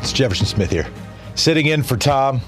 [0.00, 0.86] It's Jefferson Smith here,
[1.34, 2.40] sitting in for Thom.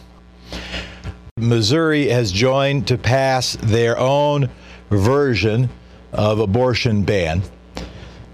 [1.36, 4.48] Missouri has joined to pass their own
[4.89, 5.69] version
[6.12, 7.42] of abortion ban.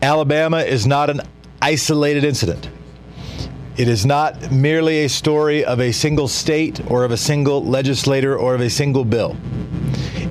[0.02, 1.20] Alabama is not an
[1.60, 2.70] isolated incident.
[3.76, 8.36] It is not merely a story of a single state or of a single legislator
[8.36, 9.36] or of a single bill.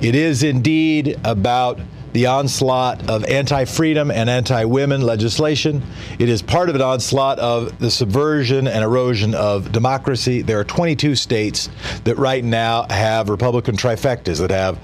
[0.00, 1.78] It is indeed about
[2.12, 5.82] the onslaught of anti freedom and anti women legislation.
[6.18, 10.42] It is part of an onslaught of the subversion and erosion of democracy.
[10.42, 11.68] There are 22 states
[12.04, 14.78] that right now have Republican trifectas that have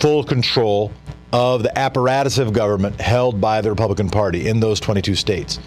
[0.00, 0.92] full control
[1.32, 5.58] of the apparatus of government held by the Republican Party in those 22 states.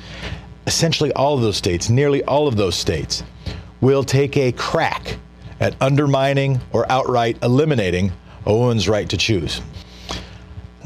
[0.66, 3.24] Essentially, all of those states, nearly all of those states,
[3.82, 5.18] will take a crack
[5.60, 8.12] at undermining or outright eliminating
[8.46, 9.62] Owen's right to choose.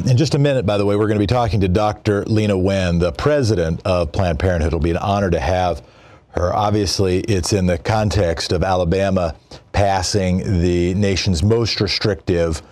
[0.06, 2.24] In just a minute, by the way, we're going to be talking to Dr.
[2.24, 4.70] Leana Wen, the president of Planned Parenthood.
[4.70, 5.84] It'll be an honor to have
[6.30, 6.52] her.
[6.52, 9.36] Obviously, it's in the context of Alabama
[9.74, 12.64] passing the nation's most restrictive,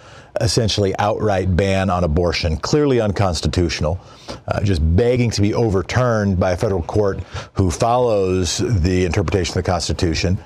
[0.42, 4.00] essentially outright ban on abortion, clearly unconstitutional,
[4.48, 7.20] uh, just begging to be overturned by a federal court
[7.54, 10.38] who follows the interpretation of the Constitution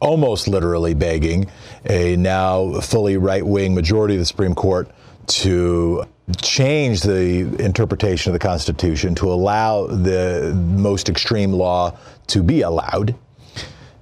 [0.00, 1.46] almost literally begging
[1.84, 4.90] a now fully right wing majority of the Supreme Court
[5.30, 6.04] to
[6.42, 11.96] change the interpretation of the Constitution to allow the most extreme law
[12.28, 13.14] to be allowed.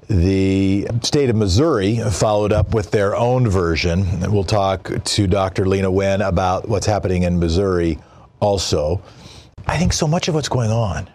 [0.09, 4.21] The state of Missouri followed up with their own version.
[4.33, 5.67] We'll talk to Dr.
[5.67, 7.99] Leana Wen about what's happening in Missouri
[8.41, 9.03] also.
[9.67, 11.11] I think so much of what's going on.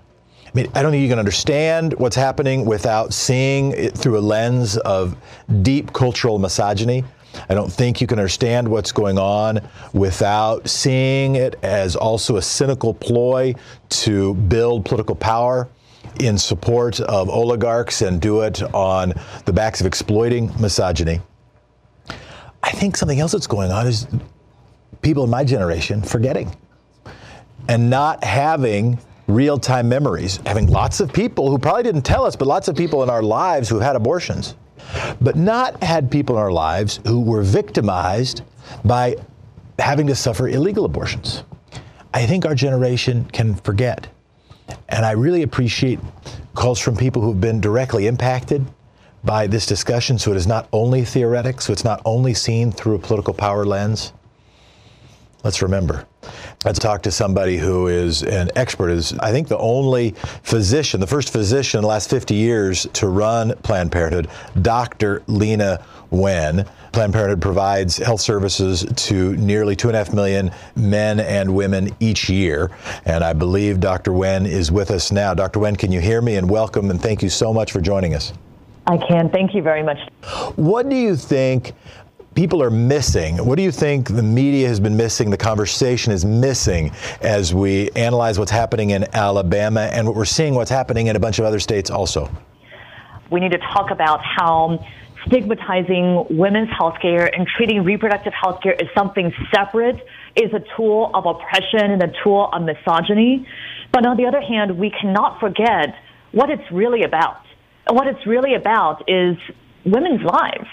[0.46, 4.22] I mean, I don't think you can understand what's happening without seeing it through a
[4.22, 5.18] lens of
[5.63, 7.03] deep cultural misogyny.
[7.49, 9.61] I don't think you can understand what's going on
[9.94, 13.55] without seeing it as also a cynical ploy
[13.89, 15.67] to build political power
[16.19, 19.13] in support of oligarchs and do it on
[19.45, 21.22] the backs of exploiting misogyny.
[22.61, 24.07] I think something else that's going on is
[25.01, 26.55] people in my generation forgetting
[27.67, 32.35] and not having real time memories, having lots of people who probably didn't tell us,
[32.35, 34.55] but lots of people in our lives who had abortions
[35.21, 38.41] but not had people in our lives who were victimized
[38.85, 39.16] by
[39.79, 41.44] having to suffer illegal abortions.
[42.13, 44.07] I think our generation can forget.
[44.89, 45.99] And I really appreciate
[46.53, 48.66] calls from people who've been directly impacted
[49.23, 52.95] by this discussion so it is not only theoretic, so it's not only seen through
[52.95, 54.13] a political power lens.
[55.43, 56.07] Let's remember.
[56.63, 60.11] Let's talk to somebody who is an expert, is I think the only
[60.41, 64.29] physician, the first physician in the last 50 years to run Planned Parenthood,
[64.61, 65.19] Dr.
[65.28, 66.66] Leana Wen.
[66.93, 71.89] Planned Parenthood provides health services to nearly two and a half million men and women
[71.99, 72.72] each year.
[73.03, 74.13] And I believe Dr.
[74.13, 75.34] Wen is with us now.
[75.34, 75.59] Dr.
[75.59, 76.37] Wen, can you hear me?
[76.37, 78.31] And welcome and thank you so much for joining us.
[78.87, 79.29] I can.
[79.29, 79.97] Thank you very much.
[80.55, 81.73] What do you think
[82.35, 83.38] people are missing?
[83.38, 86.91] What do you think the media has been missing, the conversation is missing
[87.22, 91.20] as we analyze what's happening in Alabama and what we're seeing what's happening in a
[91.20, 92.30] bunch of other states also?
[93.30, 94.84] We need to talk about how
[95.28, 101.12] stigmatizing women's health care and treating reproductive health care as something separate is a tool
[101.14, 103.47] of oppression and a tool of misogyny.
[103.91, 105.96] But on the other hand, we cannot forget
[106.32, 107.41] what it's really about.
[107.90, 109.38] what it's really about is
[109.85, 110.70] women's lives.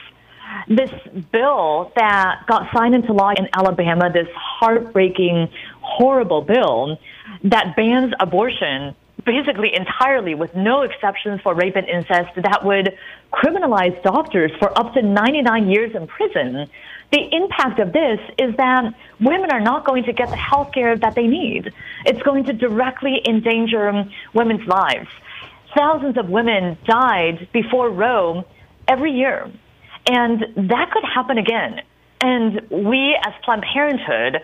[0.68, 0.90] This
[1.32, 5.48] bill that got signed into law in Alabama, this heartbreaking,
[5.80, 6.98] horrible bill
[7.44, 8.94] that bans abortion
[9.24, 12.96] basically entirely with no exceptions for rape and incest that would
[13.32, 16.66] criminalize doctors for up to 99 years in prison.
[17.12, 20.96] The impact of this is that women are not going to get the health care
[20.96, 21.72] that they need.
[22.06, 25.08] It's going to directly endanger women's lives.
[25.76, 28.44] Thousands of women died before Roe
[28.88, 29.50] every year.
[30.10, 31.82] And that could happen again.
[32.20, 34.42] And we as Planned Parenthood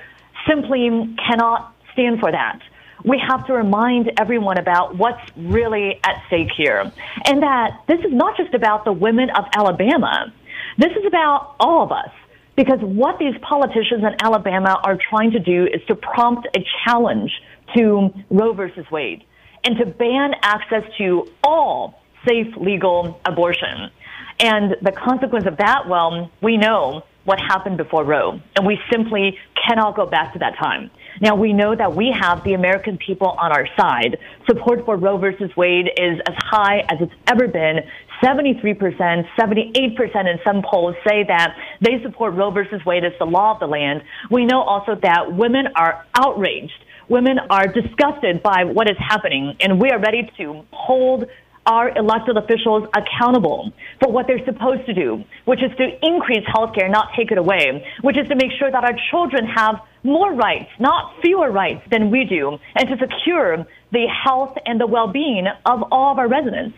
[0.49, 0.89] simply
[1.27, 2.61] cannot stand for that
[3.05, 6.91] we have to remind everyone about what's really at stake here.
[7.25, 10.33] And that this is not just about the women of Alabama.
[10.79, 12.11] This is about all of us.
[12.57, 17.31] Because what these politicians in Alabama are trying to do is to prompt a challenge
[17.77, 19.25] to Roe versus Wade
[19.63, 23.91] and to ban access to all safe, legal abortion.
[24.39, 29.37] And the consequence of that, well, we know what happened before Roe, and we simply
[29.67, 30.91] cannot go back to that time.
[31.21, 34.19] Now, we know that we have the American people on our side.
[34.47, 37.81] Support for Roe versus Wade is as high as it's ever been.
[38.23, 43.55] 73%, 78% in some polls say that they support Roe versus Wade as the law
[43.55, 44.03] of the land.
[44.31, 46.85] We know also that women are outraged.
[47.09, 51.27] Women are disgusted by what is happening, and we are ready to hold
[51.67, 56.91] our elected officials accountable for what they're supposed to do, which is to increase healthcare,
[56.91, 60.71] not take it away, which is to make sure that our children have more rights,
[60.79, 65.83] not fewer rights than we do, and to secure the health and the well-being of
[65.91, 66.77] all of our residents.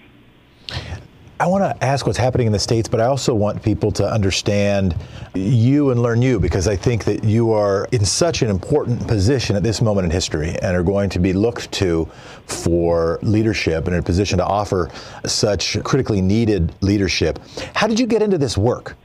[1.40, 4.04] I want to ask what's happening in the States, but I also want people to
[4.04, 4.96] understand
[5.34, 9.54] you and learn you because I think that you are in such an important position
[9.54, 12.06] at this moment in history and are going to be looked to
[12.46, 14.90] for leadership and in a position to offer
[15.26, 17.38] such critically needed leadership.
[17.72, 18.96] How did you get into this work?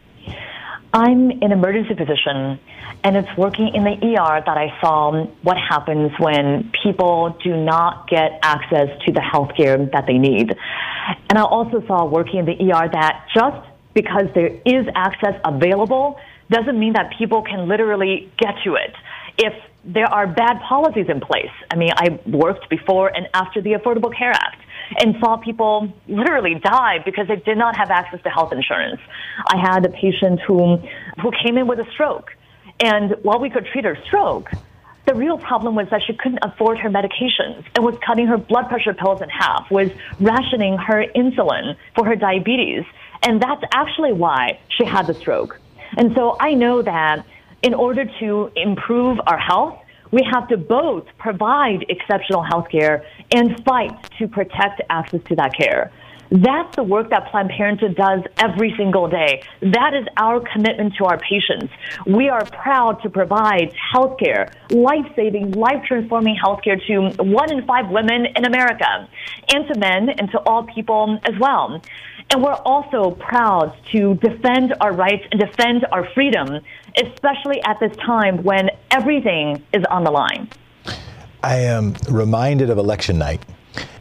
[0.95, 2.60] I'm an emergency physician,
[3.04, 8.07] and it's working in the ER that I saw what happens when people do not
[8.07, 10.56] get access to the health care that they need.
[11.31, 16.19] And I also saw working in the ER that just because there is access available
[16.51, 18.94] doesn't mean that people can literally get to it.
[19.39, 19.54] If
[19.84, 24.16] there are bad policies in place, I mean, I worked before and after the Affordable
[24.16, 24.62] Care Act
[25.00, 29.00] and saw people literally die because they did not have access to health insurance.
[29.48, 30.78] I had a patient who,
[31.22, 32.36] who came in with a stroke.
[32.80, 34.50] And while we could treat her stroke,
[35.06, 38.69] the real problem was that she couldn't afford her medications and was cutting her blood
[38.69, 42.86] pressure pills in half, was rationing her insulin for her diabetes.
[43.22, 45.60] And that's actually why she had the stroke.
[45.98, 47.25] And so I know that
[47.62, 49.80] in order to improve our health,
[50.13, 55.57] we have to both provide exceptional health care and fight to protect access to that
[55.57, 55.92] care.
[56.30, 59.44] That's the work that Planned Parenthood does every single day.
[59.62, 61.71] That is our commitment to our patients.
[62.06, 67.51] We are proud to provide health care, life saving, life transforming health care to one
[67.51, 69.07] in five women in America
[69.54, 71.81] and to men and to all people as well.
[72.31, 76.60] And we're also proud to defend our rights and defend our freedom,
[76.98, 80.50] especially at this time when everything is on the line.
[81.44, 83.42] I am reminded of election night.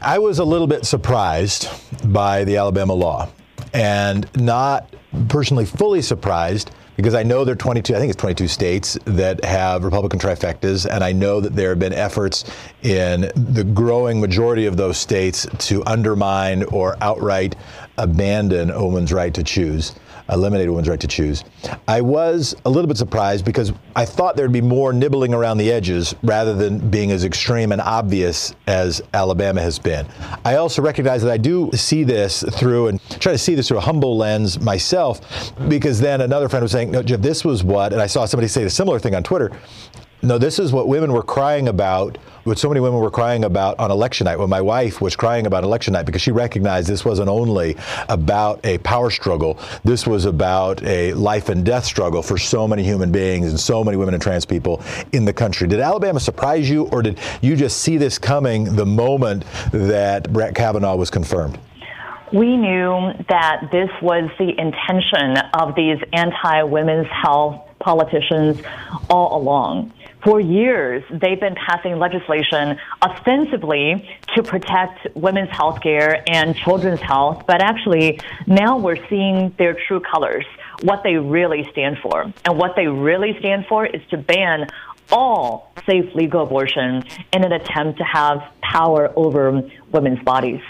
[0.00, 1.68] I was a little bit surprised
[2.12, 3.28] by the Alabama law
[3.72, 4.94] and not
[5.28, 9.42] personally fully surprised because I know there are 22, I think it's 22 states that
[9.44, 12.44] have Republican trifectas, and I know that there have been efforts
[12.82, 17.56] in the growing majority of those states to undermine or outright
[17.96, 19.94] abandon a woman's right to choose
[20.34, 21.44] eliminate a woman's right to choose.
[21.88, 25.70] I was a little bit surprised because I thought there'd be more nibbling around the
[25.70, 30.06] edges rather than being as extreme and obvious as Alabama has been.
[30.44, 33.78] I also recognize that I do see this through and try to see this through
[33.78, 37.92] a humble lens myself because then another friend was saying, no, Jeff, this was what,
[37.92, 39.52] and I saw somebody say a similar thing on Twitter.
[40.24, 43.80] No, this is what women were crying about, what so many women were crying about
[43.80, 47.04] on election night, when my wife was crying about election night because she recognized this
[47.04, 47.76] wasn't only
[48.08, 52.84] about a power struggle, this was about a life and death struggle for so many
[52.84, 55.66] human beings and so many women and trans people in the country.
[55.66, 60.54] Did Alabama surprise you, or did you just see this coming the moment that Brett
[60.54, 61.58] Kavanaugh was confirmed?
[62.32, 68.62] We knew that this was the intention of these anti women's health politicians
[69.10, 69.92] all along
[70.24, 77.44] for years, they've been passing legislation ostensibly to protect women's health care and children's health,
[77.46, 80.44] but actually now we're seeing their true colors,
[80.82, 82.22] what they really stand for.
[82.44, 84.68] And what they really stand for is to ban
[85.10, 87.02] all safe legal abortion
[87.32, 90.60] in an attempt to have power over women's bodies.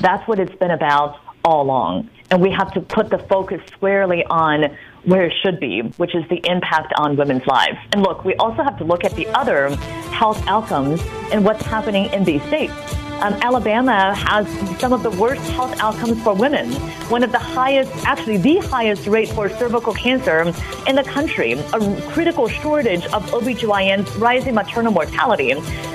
[0.00, 2.10] That's what it's been about all along.
[2.30, 6.28] And we have to put the focus squarely on where it should be, which is
[6.28, 7.78] the impact on women's lives.
[7.92, 9.74] And look, we also have to look at the other
[10.12, 11.00] health outcomes
[11.32, 12.74] and what's happening in these states.
[13.20, 14.48] Um, Alabama has
[14.80, 16.72] some of the worst health outcomes for women,
[17.10, 20.40] one of the highest, actually the highest rate for cervical cancer
[20.86, 25.52] in the country, a critical shortage of OBGYNs, rising maternal mortality.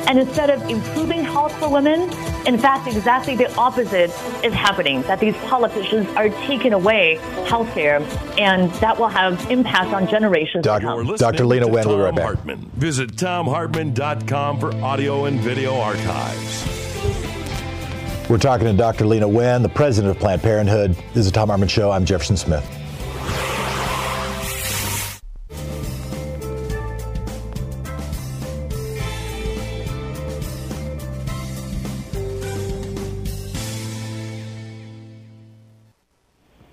[0.08, 2.02] And instead of improving health for women,
[2.46, 4.12] in fact, exactly the opposite
[4.44, 7.16] is happening, that these politicians are taking away
[7.48, 8.02] health care,
[8.38, 11.16] and that will have impact on generations Doc- to come.
[11.16, 11.44] Dr.
[11.44, 12.26] Leana Wen will be right back.
[12.26, 12.70] Hartmann.
[12.76, 16.85] Visit thomhartmann.com for audio and video archives.
[18.28, 19.06] We're talking to Dr.
[19.06, 20.96] Leana Wen, the president of Planned Parenthood.
[21.14, 21.92] This is the Thom Hartmann Show.
[21.92, 22.68] I'm Jefferson Smith.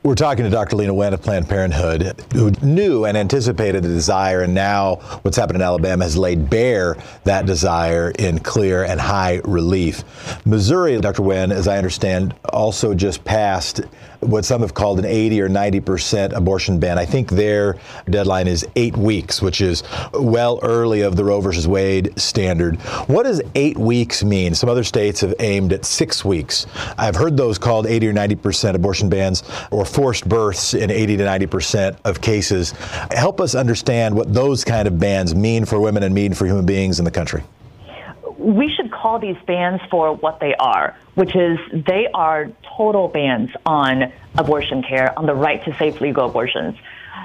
[0.04, 0.74] We're talking to Dr.
[0.74, 5.58] Leana Wen of Planned Parenthood, who knew and anticipated the desire, and now what's happened
[5.58, 10.02] in Alabama has laid bare that desire in clear and high relief.
[10.44, 11.22] Missouri, Dr.
[11.22, 13.82] Wen, as I understand, also just passed
[14.22, 16.98] what some have called an 80 or 90 percent abortion ban.
[16.98, 17.76] I think their
[18.08, 22.80] deadline is eight weeks, which is well early of the Roe versus Wade standard.
[23.08, 24.54] What does eight weeks mean?
[24.54, 26.66] Some other states have aimed at six weeks.
[26.98, 31.16] I've heard those called 80 or 90 percent abortion bans or forced births in 80
[31.18, 32.72] to 90 percent of cases.
[33.10, 36.66] Help us understand what those kind of bans mean for women and mean for human
[36.66, 37.42] beings in the country.
[38.42, 43.50] We should call these bans for what they are, which is they are total bans
[43.64, 46.76] on abortion care, on the right to safe legal abortions.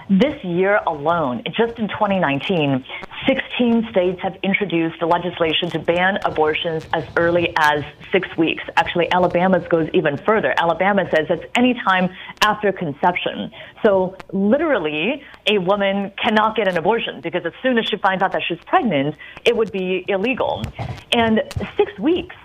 [0.10, 2.86] This year alone, just in 2019,
[3.28, 8.64] 16 states have introduced legislation to ban abortions as early as six weeks.
[8.78, 10.54] Actually, Alabama's goes even further.
[10.58, 12.10] Alabama says it's any time
[12.42, 13.52] after conception.
[13.84, 18.32] So literally, a woman cannot get an abortion because as soon as she finds out
[18.32, 19.16] that she's pregnant,
[19.46, 20.64] it would be illegal.
[21.12, 21.42] And
[21.76, 22.36] six weeks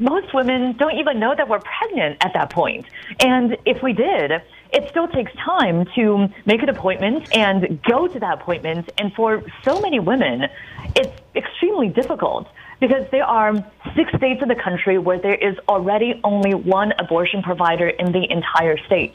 [0.00, 2.86] most women don't even know that we're pregnant at that point.
[3.20, 4.32] And if we did,
[4.72, 8.90] it still takes time to make an appointment and go to that appointment.
[8.98, 10.48] And for so many women,
[10.96, 12.48] it's extremely difficult
[12.80, 13.54] because there are
[13.94, 18.26] six states in the country where there is already only one abortion provider in the
[18.30, 19.14] entire state.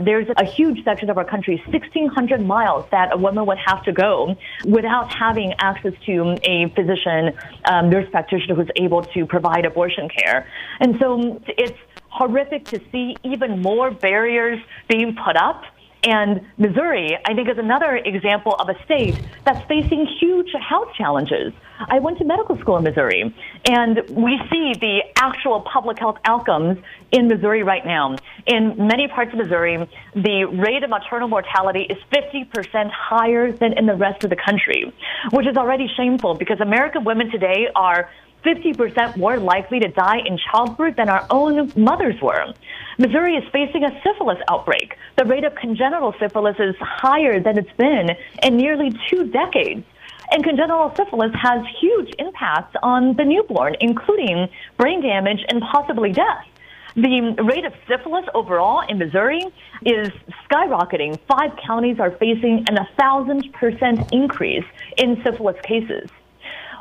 [0.00, 3.92] There's a huge section of our country, 1,600 miles, that a woman would have to
[3.92, 7.32] go without having access to a physician,
[7.66, 10.48] um, nurse practitioner who's able to provide abortion care.
[10.80, 11.78] And so it's
[12.12, 15.64] horrific to see even more barriers being put up.
[16.04, 21.52] And Missouri, I think, is another example of a state that's facing huge health challenges.
[21.78, 23.32] I went to medical school in Missouri,
[23.66, 26.78] and we see the actual public health outcomes
[27.12, 28.16] in Missouri right now.
[28.46, 33.86] In many parts of Missouri, the rate of maternal mortality is 50% higher than in
[33.86, 34.92] the rest of the country,
[35.30, 38.10] which is already shameful because American women today are
[38.44, 42.52] 50% more likely to die in childbirth than our own mothers were.
[42.98, 44.96] Missouri is facing a syphilis outbreak.
[45.16, 48.10] The rate of congenital syphilis is higher than it's been
[48.42, 49.84] in nearly two decades.
[50.30, 56.46] And congenital syphilis has huge impacts on the newborn, including brain damage and possibly death.
[56.94, 59.42] The rate of syphilis overall in Missouri
[59.84, 60.10] is
[60.50, 61.18] skyrocketing.
[61.26, 64.64] Five counties are facing an 1,000% increase
[64.98, 66.10] in syphilis cases.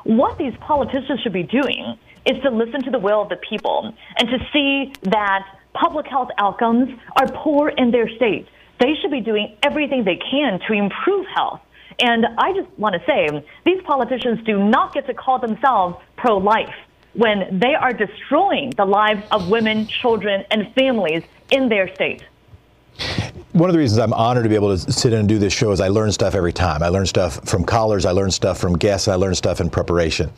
[0.04, 3.94] What these politicians should be doing is to listen to the will of the people
[4.18, 6.90] and to see that public health outcomes
[7.20, 8.48] are poor in their state.
[8.80, 11.62] They should be doing everything they can to improve health.
[12.00, 16.38] And I just want to say these politicians do not get to call themselves pro
[16.38, 16.74] life
[17.14, 22.24] when they are destroying the lives of women, children, and families in their state.
[23.54, 25.52] One of the reasons I'm honored to be able to sit in and do this
[25.52, 26.82] show is I learn stuff every time.
[26.82, 30.32] I learn stuff from callers, I learn stuff from guests, I learn stuff in preparation.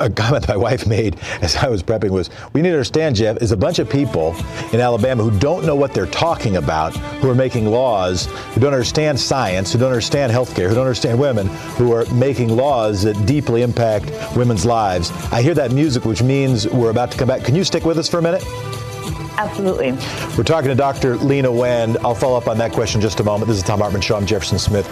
[0.00, 3.36] A comment my wife made as I was prepping was, we need to understand, Jeff,
[3.42, 4.34] is a bunch of people
[4.72, 8.72] in Alabama who don't know what they're talking about, who are making laws, who don't
[8.72, 13.26] understand science, who don't understand healthcare, who don't understand women, who are making laws that
[13.26, 15.10] deeply impact women's lives.
[15.30, 17.44] I hear that music, which means we're about to come back.
[17.44, 18.44] Can you stick with us for a minute?
[19.38, 19.92] Absolutely.
[20.36, 21.16] We're talking to Dr.
[21.16, 21.96] Leana Wen.
[22.04, 23.48] I'll follow up on that question in just a moment.
[23.48, 24.16] This is Thom Hartmann Show.
[24.16, 24.86] I'm Jefferson Smith.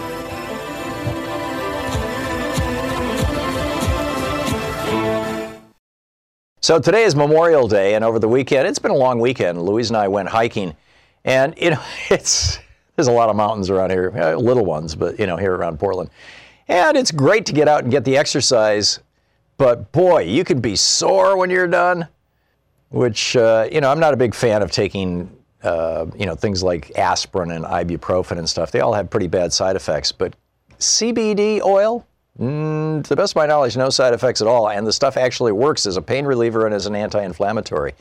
[6.61, 9.61] So today is Memorial Day, and over the weekend, it's been a long weekend.
[9.61, 10.75] Louise and I went hiking,
[11.23, 12.59] and you know, it's
[12.95, 15.79] there's a lot of mountains around here, uh, little ones, but you know, here around
[15.79, 16.09] Portland,
[16.67, 18.99] and it's great to get out and get the exercise.
[19.57, 22.07] But boy, you can be sore when you're done.
[22.89, 25.29] Which uh, you know, I'm not a big fan of taking
[25.65, 29.51] uh, you know, things like aspirin and ibuprofen and stuff, they all have pretty bad
[29.51, 30.11] side effects.
[30.11, 30.35] But
[30.77, 32.05] CBD oil,
[32.39, 34.69] mm, to the best of my knowledge, no side effects at all.
[34.69, 37.93] And the stuff actually works as a pain reliever and as an anti inflammatory.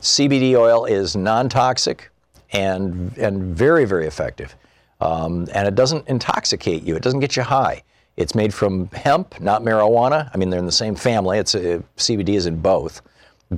[0.00, 2.10] CBD oil is non toxic
[2.52, 4.56] and, and very, very effective.
[5.00, 7.82] Um, and it doesn't intoxicate you, it doesn't get you high.
[8.16, 10.30] It's made from hemp, not marijuana.
[10.32, 11.38] I mean, they're in the same family.
[11.38, 13.02] It's a, CBD is in both,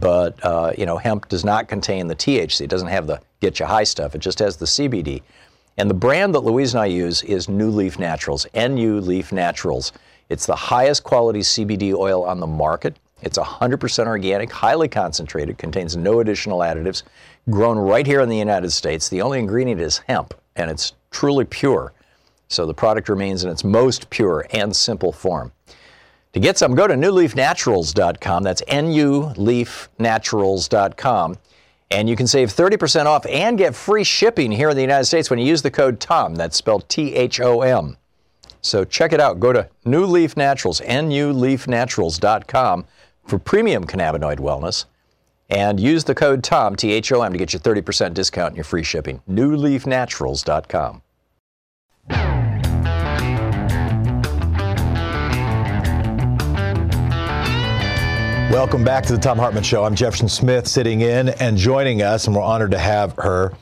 [0.00, 2.62] but uh, you know, hemp does not contain the THC.
[2.62, 4.14] It doesn't have the get you high stuff.
[4.14, 5.22] It just has the CBD.
[5.78, 9.92] And the brand that Louise and I use is NuLeaf Naturals, NU Leaf Naturals.
[10.30, 12.96] It's the highest quality CBD oil on the market.
[13.22, 17.02] It's 100% organic, highly concentrated, contains no additional additives,
[17.50, 19.08] grown right here in the United States.
[19.08, 21.92] The only ingredient is hemp, and it's truly pure.
[22.48, 25.52] So the product remains in its most pure and simple form.
[26.36, 28.42] To get some, go to nuleafnaturals.com.
[28.42, 31.38] That's nuleafnaturals.com.
[31.90, 35.30] And you can save 30% off and get free shipping here in the United States
[35.30, 36.34] when you use the code TOM.
[36.34, 37.96] That's spelled T H O M.
[38.60, 39.40] So check it out.
[39.40, 40.82] Go to NuLeaf Naturals,
[43.24, 44.84] for premium cannabinoid wellness.
[45.48, 48.58] And use the code TOM, T H O M, to get your 30% discount and
[48.58, 49.22] your free shipping.
[49.26, 51.00] NuLeafNaturals.com.
[58.56, 59.84] Welcome back to the Thom Hartmann Show.
[59.84, 63.52] I'm Jefferson Smith sitting in and joining us, and we're honored to have her,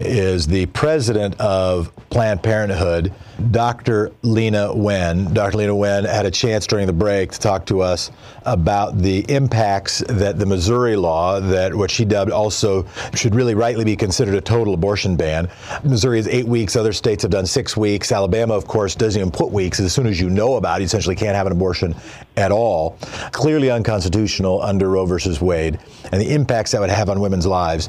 [0.00, 3.12] is the president of Planned Parenthood,
[3.50, 4.10] Dr.
[4.22, 5.32] Leana Wen.
[5.32, 5.58] Dr.
[5.58, 8.10] Leana Wen had a chance during the break to talk to us
[8.44, 13.84] about the impacts that the Missouri law, that what she dubbed also should really rightly
[13.84, 15.48] be considered a total abortion ban.
[15.84, 18.12] Missouri is eight weeks, other states have done six weeks.
[18.12, 19.80] Alabama, of course, doesn't even put weeks.
[19.80, 21.94] As soon as you know about it, you essentially can't have an abortion
[22.36, 22.98] at all.
[23.32, 25.78] Clearly unconstitutional under Roe versus Wade,
[26.12, 27.88] and the impacts that would have on women's lives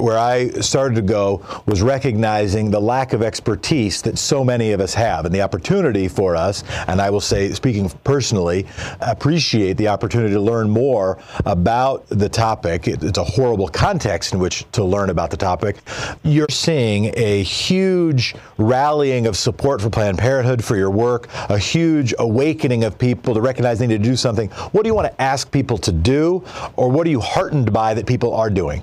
[0.00, 4.80] where I started to go was recognizing the lack of expertise that so many of
[4.80, 8.66] us have and the opportunity for us, and I will say, speaking personally,
[9.00, 12.88] appreciate the opportunity to learn more about the topic.
[12.88, 15.76] It's a horrible context in which to learn about the topic.
[16.22, 22.14] You're seeing a huge rallying of support for Planned Parenthood, for your work, a huge
[22.18, 24.48] awakening of people to recognize they need to do something.
[24.72, 26.44] What do you want to ask people to do,
[26.76, 28.82] or what are you heartened by that people are doing?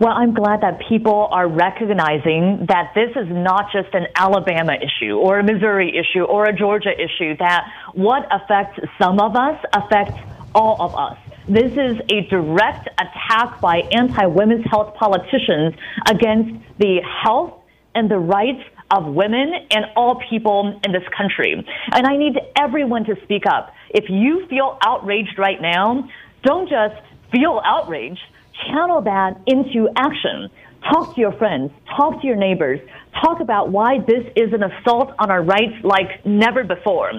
[0.00, 5.16] Well, I'm glad that people are recognizing that this is not just an Alabama issue
[5.16, 10.18] or a Missouri issue or a Georgia issue, that what affects some of us affects
[10.54, 11.18] all of us.
[11.46, 15.74] This is a direct attack by anti women's health politicians
[16.08, 17.60] against the health
[17.94, 21.62] and the rights of women and all people in this country.
[21.92, 23.74] And I need everyone to speak up.
[23.90, 26.08] If you feel outraged right now,
[26.42, 28.22] don't just feel outraged
[28.66, 30.50] channel that into action.
[30.92, 32.80] Talk to your friends, talk to your neighbors,
[33.22, 37.12] talk about why this is an assault on our rights like never before.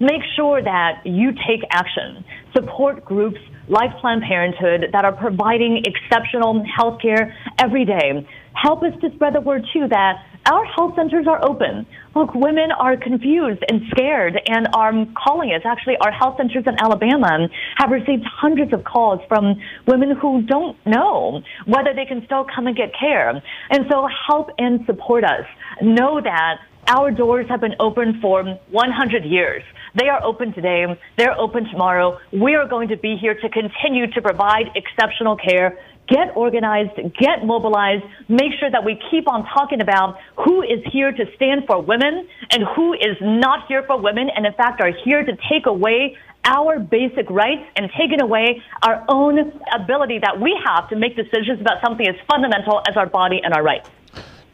[0.00, 2.24] Make sure that you take action.
[2.54, 8.26] Support groups like Planned Parenthood that are providing exceptional health care every day.
[8.52, 11.86] Help us to spread the word too that our health centers are open.
[12.14, 15.62] Look, women are confused and scared and are calling us.
[15.64, 20.76] Actually, our health centers in Alabama have received hundreds of calls from women who don't
[20.86, 23.30] know whether they can still come and get care.
[23.70, 25.44] And so help and support us.
[25.82, 29.62] Know that our doors have been open for 100 years.
[29.94, 30.84] They are open today.
[31.18, 32.18] They're open tomorrow.
[32.32, 37.44] We are going to be here to continue to provide exceptional care get organized, get
[37.44, 41.80] mobilized, make sure that we keep on talking about who is here to stand for
[41.80, 45.66] women and who is not here for women and in fact are here to take
[45.66, 51.16] away our basic rights and taking away our own ability that we have to make
[51.16, 53.90] decisions about something as fundamental as our body and our rights.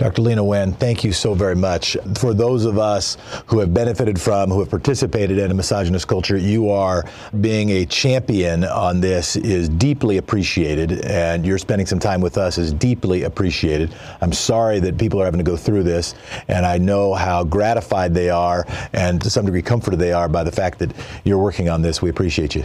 [0.03, 0.23] Dr.
[0.23, 1.97] Leana Wen, thank you so very much.
[2.17, 6.37] For those of us who have benefited from, who have participated in a misogynist culture,
[6.37, 7.05] you are
[7.41, 12.59] being a champion on this is deeply appreciated, and you're spending some time with us
[12.59, 13.95] is deeply appreciated.
[14.21, 16.17] I'm sorry that people are having to go through this,
[16.49, 20.43] and I know how gratified they are and to some degree comforted they are by
[20.43, 22.03] the fact that you're working on this.
[22.03, 22.65] We appreciate you.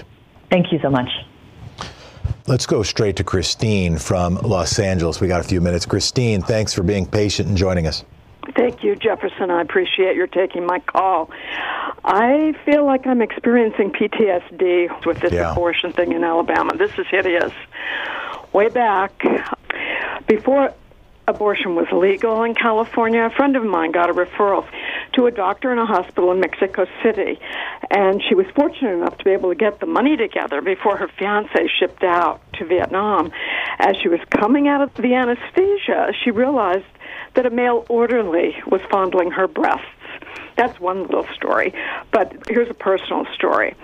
[0.50, 1.10] Thank you so much.
[2.48, 5.20] Let's go straight to Christine from Los Angeles.
[5.20, 5.86] We got a few minutes.
[5.86, 8.06] Christine, thanks for being patient and joining us.
[8.56, 9.52] Thank you, Jefferson.
[9.52, 11.30] I appreciate your taking my call.
[12.06, 15.52] I feel like I'm experiencing PTSD with this yeah.
[15.52, 16.78] abortion thing in Alabama.
[16.78, 17.52] This is hideous.
[18.54, 19.22] Way back,
[20.26, 20.74] before
[21.28, 24.66] abortion was legal in California, a friend of mine got a referral
[25.18, 27.40] to a doctor in a hospital in Mexico City.
[27.90, 31.10] And she was fortunate enough to be able to get the money together before her
[31.20, 33.32] fiance shipped out to Vietnam.
[33.80, 36.86] As she was coming out of the anesthesia, she realized
[37.34, 39.86] that a male orderly was fondling her breasts.
[40.56, 41.74] That's one little story.
[42.12, 43.76] But here's a personal story.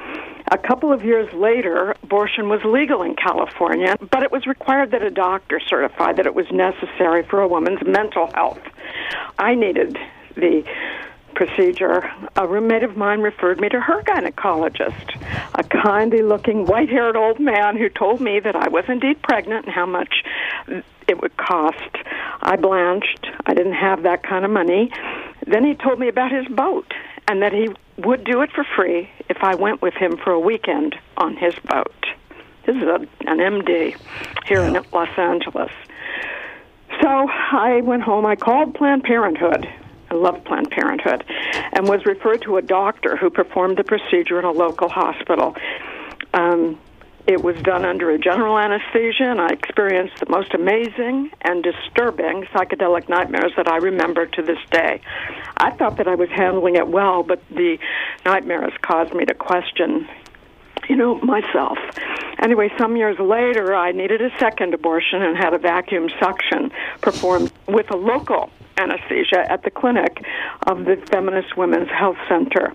[0.51, 5.01] A couple of years later, abortion was legal in California, but it was required that
[5.01, 8.61] a doctor certify that it was necessary for a woman's mental health.
[9.39, 9.97] I needed
[10.35, 10.63] the
[11.33, 15.19] procedure, a roommate of mine referred me to her gynecologist,
[15.55, 19.65] a kindly looking, white haired old man who told me that I was indeed pregnant
[19.65, 20.23] and how much
[21.07, 21.97] it would cost.
[22.41, 23.27] I blanched.
[23.45, 24.91] I didn't have that kind of money.
[25.45, 26.93] Then he told me about his boat
[27.27, 30.39] and that he would do it for free if I went with him for a
[30.39, 32.05] weekend on his boat.
[32.65, 33.95] This is a, an MD
[34.45, 35.71] here in Los Angeles.
[37.01, 38.25] So I went home.
[38.25, 39.67] I called Planned Parenthood
[40.13, 41.23] I love Planned Parenthood,
[41.73, 45.55] and was referred to a doctor who performed the procedure in a local hospital.
[46.35, 46.77] Um,
[47.25, 52.43] it was done under a general anesthesia, and I experienced the most amazing and disturbing
[52.53, 55.01] psychedelic nightmares that I remember to this day.
[55.57, 57.79] I thought that I was handling it well, but the
[58.23, 60.07] nightmares caused me to question,
[60.89, 61.79] you know, myself.
[62.39, 66.71] Anyway, some years later, I needed a second abortion and had a vacuum suction
[67.01, 70.23] performed with a local anesthesia at the clinic
[70.67, 72.73] of the Feminist Women's Health Center.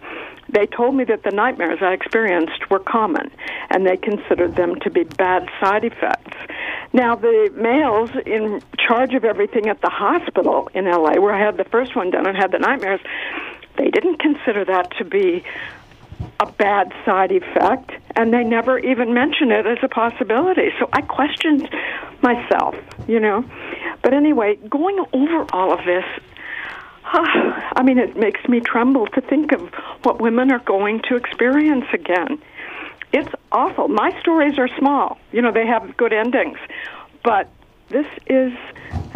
[0.51, 3.31] They told me that the nightmares I experienced were common,
[3.71, 6.37] and they considered them to be bad side effects.
[6.93, 11.59] Now, the males in charge of everything at the hospital in LA, where I had
[11.59, 13.01] the first one done and had the nightmares,
[13.77, 15.45] they didn't consider that to be
[16.41, 20.71] a bad side effect, and they never even mentioned it as a possibility.
[20.79, 21.69] So I questioned
[22.23, 22.75] myself,
[23.07, 23.45] you know.
[24.09, 26.03] But anyway, going over all of this,
[27.05, 29.61] I mean, it makes me tremble to think of
[30.03, 32.41] what women are going to experience again.
[33.13, 33.89] It's awful.
[33.89, 36.57] My stories are small, you know, they have good endings.
[37.23, 37.51] But
[37.91, 38.55] this is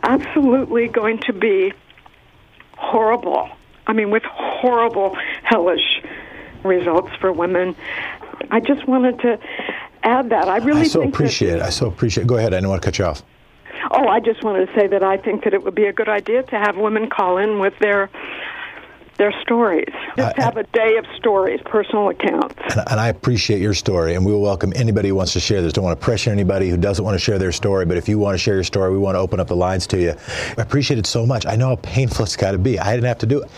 [0.03, 1.73] absolutely going to be
[2.77, 3.49] horrible.
[3.87, 6.03] I mean, with horrible, hellish
[6.65, 7.75] results for women.
[8.51, 9.39] I just wanted to
[10.03, 10.49] add that.
[10.49, 11.63] I really I so appreciate that, it.
[11.63, 12.27] I so appreciate it.
[12.27, 12.53] Go ahead.
[12.53, 13.23] I didn't want to cut you off.
[13.95, 16.09] Oh, I just wanted to say that I think that it would be a good
[16.09, 18.09] idea to have women call in with their
[19.19, 19.93] their stories.
[20.17, 22.57] Just Uh, have a day of stories, personal accounts.
[22.71, 25.61] And, and I appreciate your story, and we will welcome anybody who wants to share
[25.61, 25.75] this.
[25.75, 28.19] Don't want to pressure anybody who doesn't want to share their story, but if you
[28.19, 30.15] want to share your story, we want to open up the lines to you.
[30.57, 31.45] I appreciate it so much.
[31.45, 32.79] I know how painful it's got to be.
[32.81, 33.51] I didn't have to do it.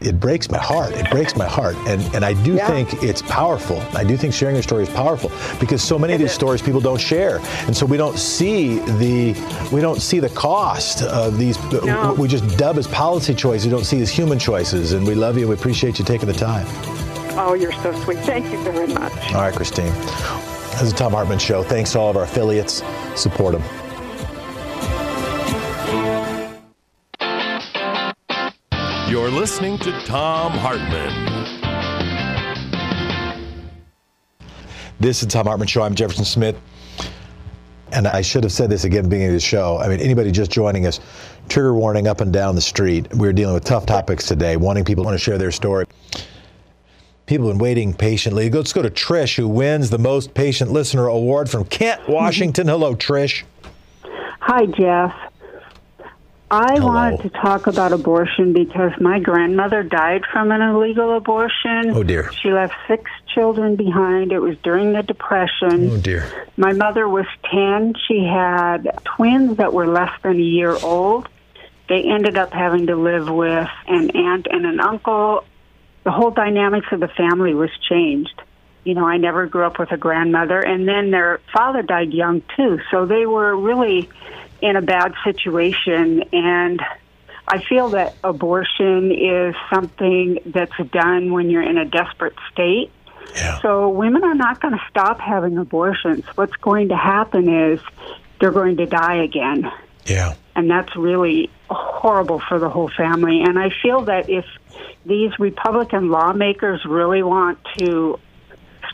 [0.00, 0.92] It breaks my heart.
[0.92, 1.74] It breaks my heart.
[1.88, 2.66] And, and I do Yeah.
[2.68, 3.80] think it's powerful.
[3.94, 6.80] I do think sharing your story is powerful because so many of these stories people
[6.82, 7.40] don't share.
[7.66, 9.34] And so we don't see the
[9.72, 12.14] we don't see the cost of these No.
[12.18, 14.92] we just dub as policy choices, we don't see as human choices.
[14.92, 15.42] And we love you.
[15.44, 16.66] and We appreciate you taking the time.
[17.38, 18.18] Oh, you're so sweet.
[18.20, 19.12] Thank you very much.
[19.34, 19.92] All right, Christine.
[20.72, 21.62] This is the Thom Hartmann Show.
[21.62, 22.82] Thanks to all of our affiliates.
[23.14, 23.62] Support them.
[29.16, 31.10] You're listening to Thom Hartmann.
[35.00, 35.80] This is Thom Hartmann Show.
[35.80, 36.60] I'm Jefferson Smith.
[37.92, 39.78] And I should have said this again at the beginning of the show.
[39.78, 41.00] I mean, anybody just joining us,
[41.48, 43.08] trigger warning up and down the street.
[43.14, 45.86] We're dealing with tough topics today, wanting people to want to share their story.
[47.24, 48.50] People have been waiting patiently.
[48.50, 52.12] Let's go to Trish, who wins the Most Patient Listener Award from Kent, mm-hmm.
[52.12, 52.68] Washington.
[52.68, 53.44] Hello, Trish.
[54.40, 55.14] Hi, Jeff.
[56.50, 56.86] I Hello.
[56.86, 61.90] wanted to talk about abortion because my grandmother died from an illegal abortion.
[61.90, 62.30] Oh, dear.
[62.40, 64.30] She left six children behind.
[64.30, 65.90] It was during the Depression.
[65.90, 66.46] Oh, dear.
[66.56, 67.94] My mother was 10.
[68.06, 71.28] She had twins that were less than a year old.
[71.88, 75.44] They ended up having to live with an aunt and an uncle.
[76.04, 78.40] The whole dynamics of the family was changed.
[78.84, 82.42] You know, I never grew up with a grandmother, and then their father died young
[82.56, 82.78] too.
[82.92, 84.08] So they were really
[84.60, 86.24] in a bad situation.
[86.32, 86.80] And
[87.48, 92.90] I feel that abortion is something that's done when you're in a desperate state.
[93.34, 93.60] Yeah.
[93.60, 96.24] So women are not going to stop having abortions.
[96.34, 97.80] What's going to happen is
[98.40, 99.70] they're going to die again.
[100.06, 100.34] Yeah.
[100.54, 103.42] And that's really horrible for the whole family.
[103.42, 104.44] And I feel that if
[105.04, 108.18] these Republican lawmakers really want to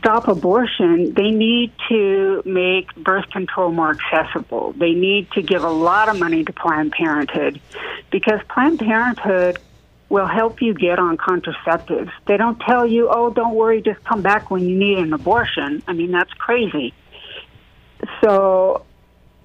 [0.03, 4.73] stop abortion, they need to make birth control more accessible.
[4.73, 7.61] They need to give a lot of money to Planned Parenthood
[8.11, 9.59] because Planned Parenthood
[10.09, 12.11] will help you get on contraceptives.
[12.27, 15.81] They don't tell you, oh, don't worry, just come back when you need an abortion.
[15.87, 16.93] I mean, that's crazy.
[18.21, 18.85] So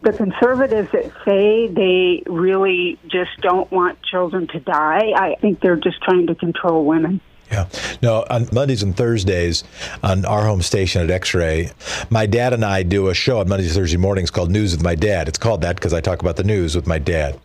[0.02, 5.76] the conservatives that say they really just don't want children to die, I think they're
[5.76, 7.20] just trying to control women.
[7.50, 7.68] Yeah.
[8.02, 9.64] No, on Mondays and Thursdays
[10.02, 11.70] on our home station at X Ray,
[12.10, 14.82] my dad and I do a show on Mondays and Thursday mornings called News with
[14.82, 15.28] My Dad.
[15.28, 17.40] It's called that because I talk about the news with my dad.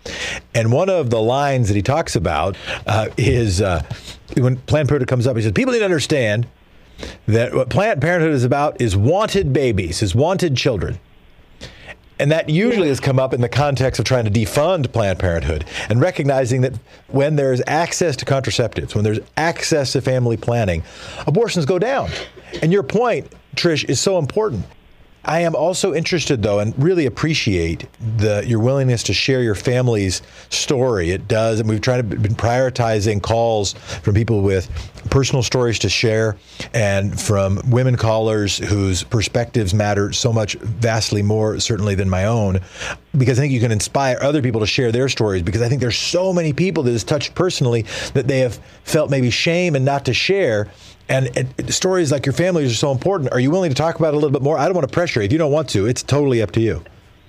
[0.53, 3.81] And one of the lines that he talks about uh, is uh,
[4.35, 6.47] when Planned Parenthood comes up, he says, People need to understand
[7.27, 10.99] that what Planned Parenthood is about is wanted babies, is wanted children.
[12.23, 15.65] And that usually has come up in the context of trying to defund Planned Parenthood
[15.89, 16.71] and recognizing that
[17.09, 20.83] when there's access to contraceptives, when there's access to family planning,
[21.27, 22.09] abortions go down.
[22.61, 24.63] And your point, Trish, is so important.
[25.25, 30.21] I am also interested, though, and really appreciate the your willingness to share your family's
[30.49, 31.11] story.
[31.11, 34.69] It does, and we've tried to been prioritizing calls from people with
[35.09, 36.37] personal stories to share,
[36.73, 42.59] and from women callers whose perspectives matter so much, vastly more certainly than my own,
[43.17, 45.41] because I think you can inspire other people to share their stories.
[45.41, 49.09] Because I think there's so many people that is touched personally that they have felt
[49.09, 50.69] maybe shame and not to share.
[51.09, 53.31] And, stories like your families are so important.
[53.33, 54.57] Are you willing to talk about it a little bit more?
[54.57, 55.25] I don't want to pressure you.
[55.25, 56.83] If you don't want to, it's totally up to you.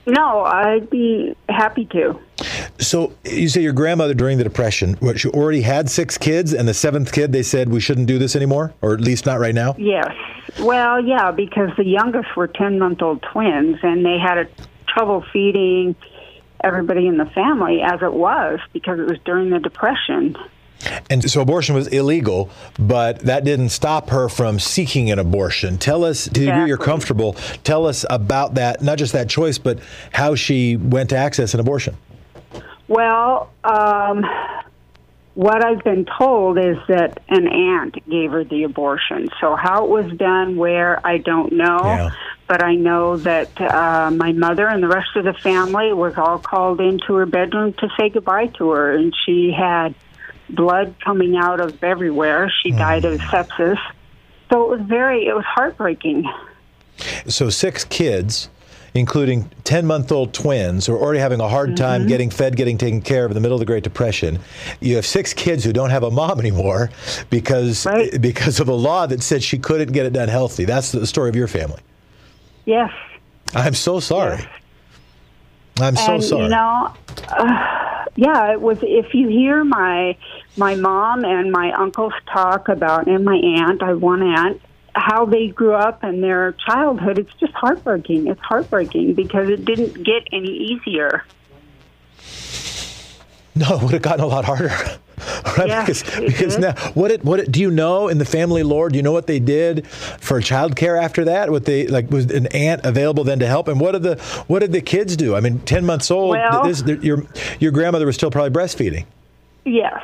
[0.06, 2.18] No, I'd be happy to.
[2.78, 6.68] So you say your grandmother during the depression, what she already had six kids, and
[6.68, 9.54] the seventh kid they said we shouldn't do this anymore, or at least not right
[9.54, 9.74] now.
[9.78, 10.12] Yes.
[10.60, 14.46] Well, yeah, because the youngest were ten month old twins, and they had a
[14.86, 15.96] trouble feeding
[16.62, 20.36] everybody in the family as it was because it was during the depression.
[21.08, 25.78] And so abortion was illegal, but that didn't stop her from seeking an abortion.
[25.78, 29.56] Tell us, to the degree you're comfortable, tell us about that, not just that choice,
[29.56, 29.78] but
[30.12, 31.96] how she went to access an abortion.
[32.86, 34.26] Well, um,
[35.34, 39.28] what I've been told is that an aunt gave her the abortion.
[39.40, 41.80] So how it was done, where, I don't know.
[41.82, 42.10] Yeah.
[42.46, 46.38] But I know that uh, my mother and the rest of the family was all
[46.38, 49.94] called into her bedroom to say goodbye to her, and she had
[50.50, 52.52] blood coming out of everywhere.
[52.62, 52.78] She mm.
[52.78, 53.78] died of sepsis.
[54.50, 56.30] So it was very, it was heartbreaking.
[57.26, 58.50] So six kids,
[58.94, 62.08] including 10 month old twins who are already having a hard time mm-hmm.
[62.08, 64.38] getting fed, getting taken care of in the middle of the Great Depression.
[64.80, 66.90] You have six kids who don't have a mom anymore
[67.30, 68.20] because, right.
[68.20, 70.64] because of a law that said she couldn't get it done healthy.
[70.64, 71.80] That's the story of your family.
[72.64, 72.92] Yes.
[73.54, 74.38] I'm so sorry.
[74.38, 74.48] Yes.
[75.80, 76.42] I'm so and, sorry.
[76.44, 76.94] You know,
[77.28, 78.78] uh, yeah, it was.
[78.82, 80.16] If you hear my
[80.56, 84.60] my mom and my uncles talk about, and my aunt, I have one aunt,
[84.94, 88.28] how they grew up and their childhood, it's just heartbreaking.
[88.28, 91.24] It's heartbreaking because it didn't get any easier.
[93.56, 94.70] No, it would have gotten a lot harder.
[95.58, 95.68] right?
[95.68, 96.26] Yeah, because mm-hmm.
[96.26, 98.88] because now what did what did, do you know in the family lore?
[98.88, 101.50] Do you know what they did for childcare after that?
[101.50, 103.68] What they like was an aunt available then to help?
[103.68, 105.34] And what did the what did the kids do?
[105.34, 106.30] I mean, ten months old.
[106.30, 107.24] Well, this, your
[107.60, 109.06] your grandmother was still probably breastfeeding.
[109.64, 110.02] Yes.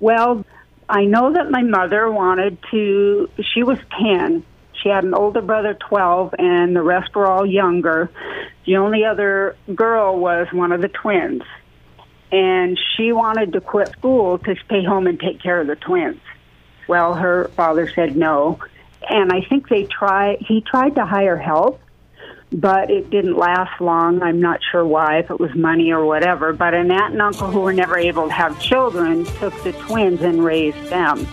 [0.00, 0.44] Well,
[0.88, 3.30] I know that my mother wanted to.
[3.42, 4.44] She was ten.
[4.82, 8.10] She had an older brother, 12, and the rest were all younger.
[8.66, 11.42] The only other girl was one of the twins
[12.32, 16.20] and she wanted to quit school to stay home and take care of the twins.
[16.88, 18.58] Well, her father said no,
[19.08, 20.36] and I think they try.
[20.40, 21.80] He tried to hire help,
[22.52, 24.22] but it didn't last long.
[24.22, 26.52] I'm not sure why, if it was money or whatever.
[26.52, 30.22] But an aunt and uncle who were never able to have children took the twins
[30.22, 31.26] and raised them.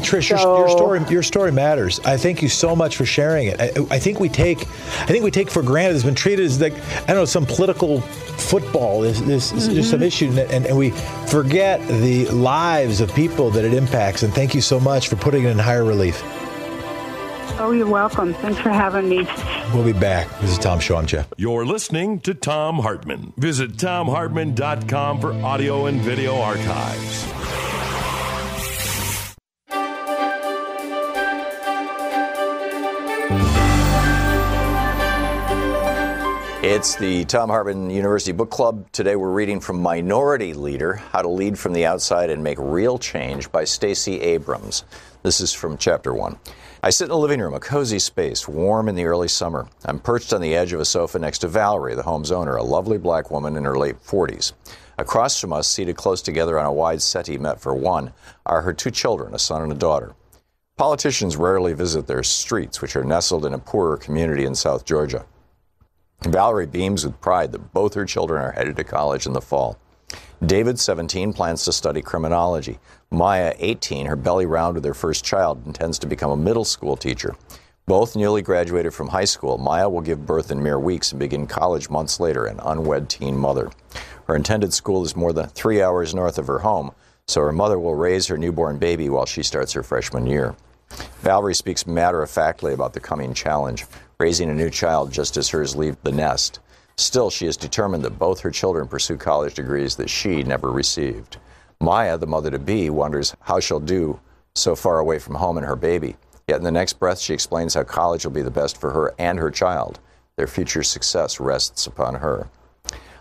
[0.00, 2.00] Trish, so, your, your, story your story matters.
[2.00, 3.60] I thank you so much for sharing it.
[3.60, 6.60] I, I, think we take I think we take for granted it's been treated as
[6.60, 9.00] like I don't know some political football.
[9.00, 9.58] This this mm-hmm.
[9.58, 10.90] is just some issue, and, and we
[11.28, 14.22] forget the lives of people that it impacts.
[14.22, 16.22] And thank you so much for putting it in higher relief.
[17.56, 18.34] Oh, you're welcome.
[18.34, 19.28] Thanks for having me.
[19.72, 20.28] We'll be back.
[20.40, 20.96] This is Thom Show.
[20.96, 21.28] I'm Jeff.
[21.36, 23.32] You're listening to Thom Hartmann.
[23.36, 27.24] Visit thomhartmann.com for audio and video archives.
[36.66, 38.90] It's the Thom Hartmann University Book Club.
[38.90, 42.98] Today we're reading from Minority Leader How to Lead from the Outside and Make Real
[42.98, 44.84] Change by Stacey Abrams.
[45.22, 46.38] This is from chapter one.
[46.82, 49.68] I sit in a living room, a cozy space, warm in the early summer.
[49.84, 52.62] I'm perched on the edge of a sofa next to Valerie, the home's owner, a
[52.62, 54.54] lovely black woman in her late 40s.
[54.96, 58.14] Across from us, seated close together on a wide settee met for one,
[58.46, 60.14] are her two children, a son and a daughter.
[60.78, 65.26] Politicians rarely visit their streets, which are nestled in a poorer community in South Georgia.
[66.24, 69.78] Valerie beams with pride that both her children are headed to college in the fall.
[70.44, 72.78] David, 17, plans to study criminology.
[73.10, 76.96] Maya, 18, her belly round with her first child, intends to become a middle school
[76.96, 77.36] teacher.
[77.86, 81.46] Both newly graduated from high school, Maya will give birth in mere weeks and begin
[81.46, 83.70] college months later, an unwed teen mother.
[84.26, 86.92] Her intended school is more than three hours north of her home,
[87.26, 90.54] so her mother will raise her newborn baby while she starts her freshman year.
[91.20, 93.86] Valerie speaks matter of factly about the coming challenge,
[94.18, 96.60] raising a new child just as hers leave the nest.
[96.96, 101.38] Still, she is determined that both her children pursue college degrees that she never received.
[101.80, 104.20] Maya, the mother to be, wonders how she'll do
[104.54, 106.16] so far away from home and her baby.
[106.46, 109.14] Yet in the next breath, she explains how college will be the best for her
[109.18, 109.98] and her child.
[110.36, 112.48] Their future success rests upon her.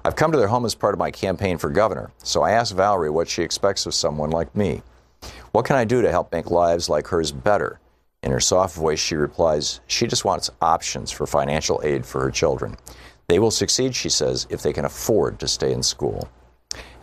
[0.06, 2.74] I've come to their home as part of my campaign for governor, so I asked
[2.74, 4.82] Valerie what she expects of someone like me.
[5.54, 7.80] What can I do to help make lives like hers better?
[8.24, 12.32] In her soft voice, she replies, she just wants options for financial aid for her
[12.32, 12.76] children.
[13.28, 16.28] They will succeed, she says, if they can afford to stay in school.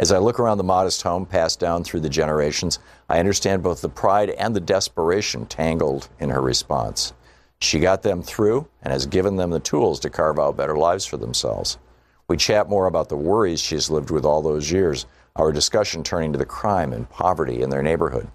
[0.01, 3.83] As I look around the modest home passed down through the generations, I understand both
[3.83, 7.13] the pride and the desperation tangled in her response.
[7.61, 11.07] She got them through and has given them the tools to carve out better lives
[11.07, 11.79] for themselves.
[12.27, 16.33] We chat more about the worries she's lived with all those years, our discussion turning
[16.33, 18.27] to the crime and poverty in their neighborhood.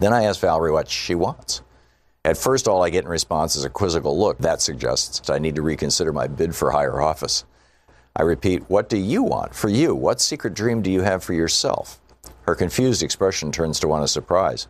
[0.00, 1.62] Then I ask Valerie what she wants.
[2.24, 4.38] At first, all I get in response is a quizzical look.
[4.38, 7.44] That suggests I need to reconsider my bid for higher office.
[8.14, 9.94] I repeat, What do you want for you?
[9.94, 12.00] What secret dream do you have for yourself?
[12.42, 14.68] Her confused expression turns to one of surprise.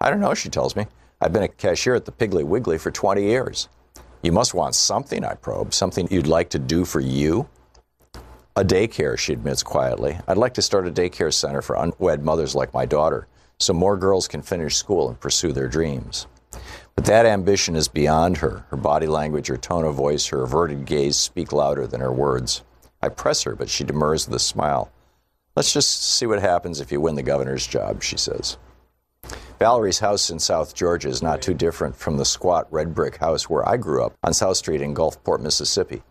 [0.00, 0.86] I don't know, she tells me.
[1.20, 3.68] I've been a cashier at the Piggly Wiggly for 20 years.
[4.22, 7.48] You must want something, I probe, something you'd like to do for you?
[8.56, 10.18] A daycare, she admits quietly.
[10.28, 13.26] I'd like to start a daycare center for unwed mothers like my daughter,
[13.60, 16.26] so more girls can finish school and pursue their dreams.
[16.96, 18.64] But that ambition is beyond her.
[18.70, 22.62] Her body language, her tone of voice, her averted gaze speak louder than her words.
[23.02, 24.90] I press her, but she demurs with a smile.
[25.56, 28.56] Let's just see what happens if you win the governor's job, she says.
[29.58, 33.50] Valerie's house in South Georgia is not too different from the squat red brick house
[33.50, 36.02] where I grew up on South Street in Gulfport, Mississippi.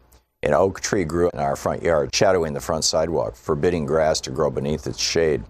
[0.43, 4.31] An oak tree grew in our front yard, shadowing the front sidewalk, forbidding grass to
[4.31, 5.43] grow beneath its shade.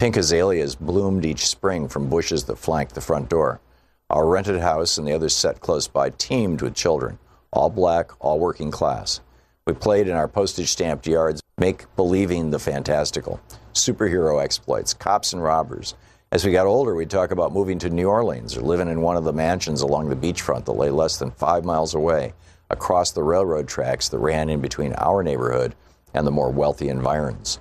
[0.00, 3.60] Pink azaleas bloomed each spring from bushes that flanked the front door.
[4.08, 7.18] Our rented house and the other set close by teemed with children,
[7.52, 9.20] all black, all working class.
[9.66, 13.42] We played in our postage stamped yards, make believing the fantastical,
[13.74, 15.96] superhero exploits, cops and robbers.
[16.32, 19.18] As we got older, we'd talk about moving to New Orleans or living in one
[19.18, 22.32] of the mansions along the beachfront that lay less than five miles away
[22.70, 25.74] across the railroad tracks that ran in between our neighborhood
[26.14, 27.58] and the more wealthy environs.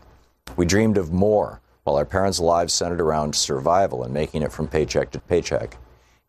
[0.56, 4.68] We dreamed of more, while our parents' lives centered around survival and making it from
[4.68, 5.76] paycheck to paycheck.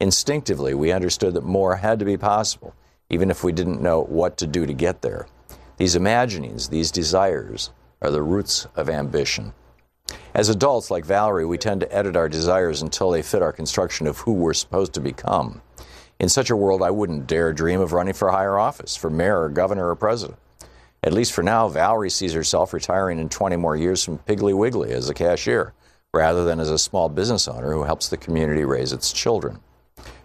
[0.00, 2.74] Instinctively, we understood that more had to be possible,
[3.10, 5.26] even if we didn't know what to do to get there.
[5.76, 7.68] These imaginings, these desires,
[8.00, 9.52] are the roots of ambition.
[10.32, 14.06] As adults, like Valerie, we tend to edit our desires until they fit our construction
[14.06, 15.60] of who we're supposed to become.
[16.18, 19.42] In such a world, I wouldn't dare dream of running for higher office, for mayor
[19.42, 20.38] or governor or president.
[21.02, 24.92] At least for now, Valerie sees herself retiring in 20 more years from Piggly Wiggly
[24.92, 25.72] as a cashier,
[26.12, 29.60] rather than as a small business owner who helps the community raise its children.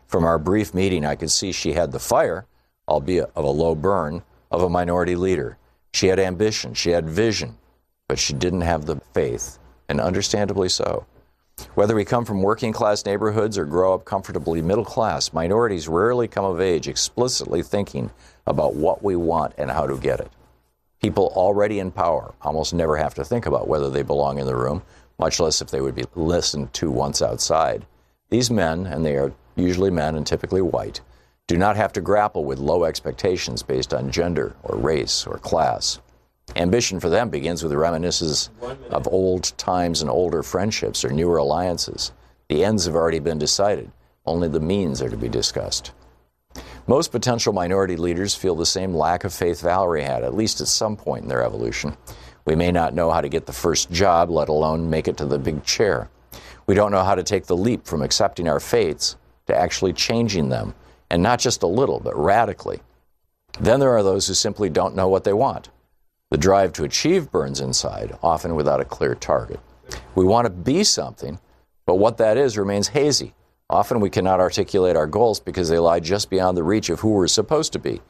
[0.08, 2.46] From our brief meeting, I could see she had the fire,
[2.90, 5.58] albeit of a low burn, of a minority leader.
[5.94, 7.58] She had ambition, she had vision,
[8.10, 11.06] but she didn't have the faith, and understandably so.
[11.76, 16.28] Whether we come from working class neighborhoods or grow up comfortably middle class, minorities rarely
[16.28, 18.12] come of age explicitly thinking
[18.46, 20.30] about what we want and how to get it.
[21.06, 24.56] People already in power almost never have to think about whether they belong in the
[24.56, 24.82] room,
[25.20, 27.86] much less if they would be listened to once outside.
[28.32, 31.02] These men, and they are usually men and typically white,
[31.46, 36.00] do not have to grapple with low expectations based on gender or race or class.
[36.56, 38.50] Ambition for them begins with reminiscences
[38.90, 42.14] of old times and older friendships or newer alliances.
[42.50, 43.92] The ends have already been decided,
[44.26, 45.92] only the means are to be discussed.
[46.88, 50.68] Most potential minority leaders feel the same lack of faith Valerie had, at least at
[50.68, 51.98] some point in their evolution.
[52.46, 55.26] We may not know how to get the first job, let alone make it to
[55.26, 56.12] the big chair.
[56.68, 59.16] We don't know how to take the leap from accepting our fates
[59.48, 60.76] to actually changing them,
[61.10, 62.82] and not just a little, but radically.
[63.60, 65.70] Then there are those who simply don't know what they want.
[66.30, 69.60] The drive to achieve burns inside, often without a clear target.
[70.14, 71.40] We want to be something,
[71.88, 73.34] but what that is remains hazy.
[73.70, 77.10] Often we cannot articulate our goals because they lie just beyond the reach of who
[77.10, 78.02] we're supposed to be.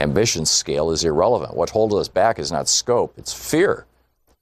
[0.00, 1.56] Ambition scale is irrelevant.
[1.56, 3.86] What holds us back is not scope, it's fear.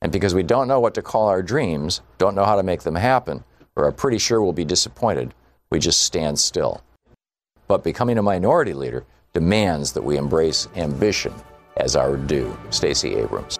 [0.02, 2.82] And because we don't know what to call our dreams, don't know how to make
[2.82, 3.44] them happen,
[3.76, 5.34] or are pretty sure we'll be disappointed,
[5.70, 6.82] we just stand still.
[7.68, 11.32] But becoming a minority leader demands that we embrace ambition
[11.76, 12.56] as our due.
[12.70, 13.58] Stacey Abrams.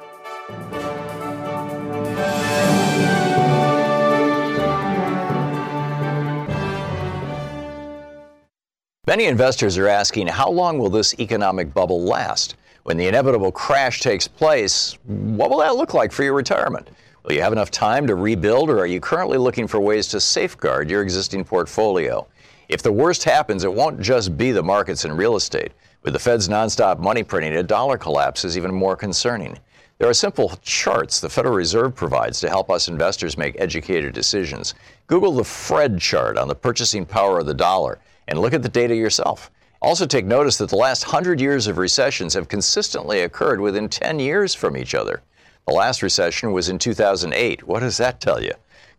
[9.08, 12.56] Many investors are asking how long will this economic bubble last?
[12.82, 16.90] When the inevitable crash takes place, what will that look like for your retirement?
[17.22, 20.20] Will you have enough time to rebuild, or are you currently looking for ways to
[20.20, 22.26] safeguard your existing portfolio?
[22.68, 25.70] If the worst happens, it won't just be the markets and real estate.
[26.02, 29.56] With the Fed's nonstop money printing, a dollar collapse is even more concerning.
[29.98, 34.74] There are simple charts the Federal Reserve provides to help us investors make educated decisions.
[35.06, 38.68] Google the Fred chart on the purchasing power of the dollar and look at the
[38.68, 39.50] data yourself.
[39.82, 44.18] Also, take notice that the last 100 years of recessions have consistently occurred within 10
[44.18, 45.22] years from each other.
[45.66, 47.66] The last recession was in 2008.
[47.66, 48.52] What does that tell you?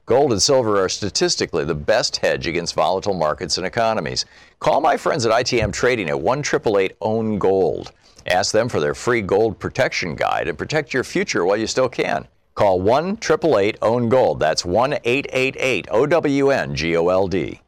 [0.06, 4.26] Gold and silver are statistically the best hedge against volatile markets and economies.
[4.60, 7.92] Call my friends at ITM Trading at 1 888 Own Gold.
[8.26, 11.90] Ask them for their free gold protection guide and protect your future while you still
[11.90, 12.28] can.
[12.56, 14.40] Call 1 888 Own Gold.
[14.40, 17.60] That's 1 888 OWN GOLD.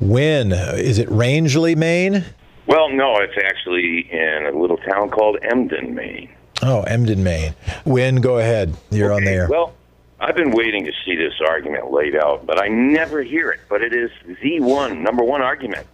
[0.00, 0.52] When?
[0.52, 2.24] Is it Rangeley, Maine?
[2.66, 6.30] Well, no, it's actually in a little town called Embden, Maine.
[6.62, 7.54] Oh, Embden, Maine.
[7.84, 8.76] Win, go ahead.
[8.90, 9.48] You're okay, on there.
[9.48, 9.74] Well,
[10.20, 13.60] I've been waiting to see this argument laid out, but I never hear it.
[13.68, 14.10] But it is
[14.42, 15.86] the one, number one argument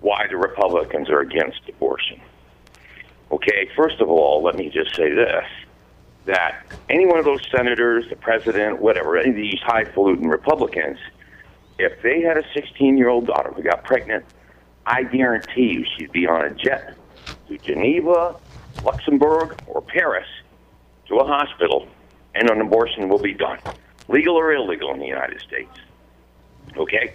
[0.00, 2.20] why the Republicans are against abortion.
[3.30, 5.44] Okay, first of all, let me just say this
[6.26, 10.98] that any one of those senators, the president, whatever, any of these highfalutin Republicans,
[11.78, 14.24] if they had a 16 year old daughter who got pregnant,
[14.86, 16.96] I guarantee you she'd be on a jet
[17.48, 18.36] to Geneva,
[18.84, 20.28] Luxembourg, or Paris
[21.08, 21.88] to a hospital,
[22.34, 23.58] and an abortion will be done,
[24.08, 25.78] legal or illegal in the United States.
[26.76, 27.14] Okay?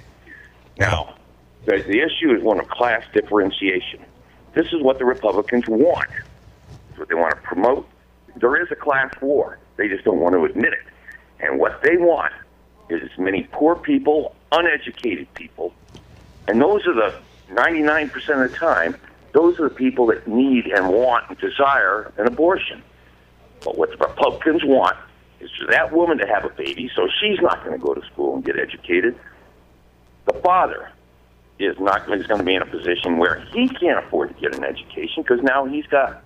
[0.77, 1.15] Now,
[1.65, 4.03] the, the issue is one of class differentiation.
[4.53, 6.09] This is what the Republicans want.
[6.89, 7.87] It's what they want to promote.
[8.35, 9.59] There is a class war.
[9.77, 10.85] They just don't want to admit it.
[11.39, 12.33] And what they want
[12.89, 15.73] is as many poor people, uneducated people,
[16.47, 17.13] and those are the
[17.51, 18.95] 99% of the time,
[19.33, 22.81] those are the people that need and want and desire an abortion.
[23.63, 24.97] But what the Republicans want
[25.39, 28.05] is for that woman to have a baby, so she's not going to go to
[28.07, 29.17] school and get educated.
[30.25, 30.91] The father
[31.59, 34.55] is not is going to be in a position where he can't afford to get
[34.55, 36.25] an education because now he's got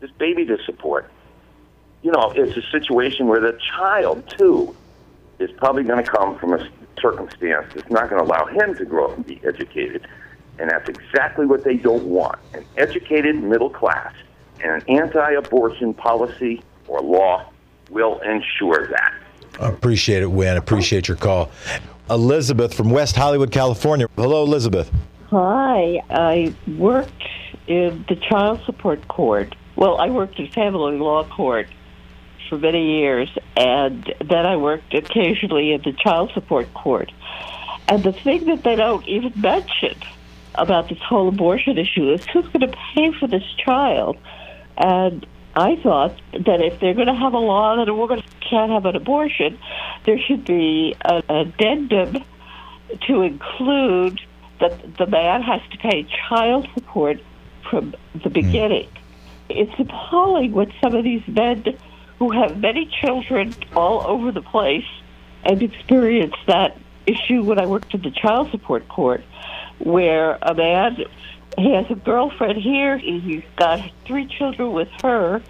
[0.00, 1.10] this baby to support.
[2.02, 4.74] You know, it's a situation where the child too
[5.40, 6.68] is probably going to come from a
[7.00, 10.06] circumstance that's not going to allow him to grow up and be educated.
[10.58, 14.12] And that's exactly what they don't want an educated middle class.
[14.62, 17.50] And an anti abortion policy or law
[17.88, 19.14] will ensure that.
[19.58, 20.56] I appreciate it, Win.
[20.56, 21.50] Appreciate your call.
[22.10, 24.06] Elizabeth from West Hollywood, California.
[24.16, 24.90] Hello, Elizabeth.
[25.30, 26.02] Hi.
[26.10, 27.22] I worked
[27.66, 29.54] in the child support court.
[29.76, 31.68] Well, I worked in family law court
[32.50, 37.10] for many years, and then I worked occasionally in the child support court.
[37.88, 39.94] And the thing that they don't even mention
[40.56, 44.18] about this whole abortion issue is who's going to pay for this child.
[44.76, 48.70] And I thought that if they're going to have a law that a woman can't
[48.70, 49.58] have an abortion,
[50.04, 52.24] there should be an addendum
[53.06, 54.20] to include
[54.60, 57.20] that the man has to pay child support
[57.70, 58.88] from the beginning.
[58.88, 58.96] Mm.
[59.48, 61.64] It's appalling what some of these men
[62.20, 64.84] who have many children all over the place
[65.42, 69.24] and experienced that issue when I worked at the child support court,
[69.78, 70.98] where a man
[71.58, 75.42] he has a girlfriend here, he's got three children with her,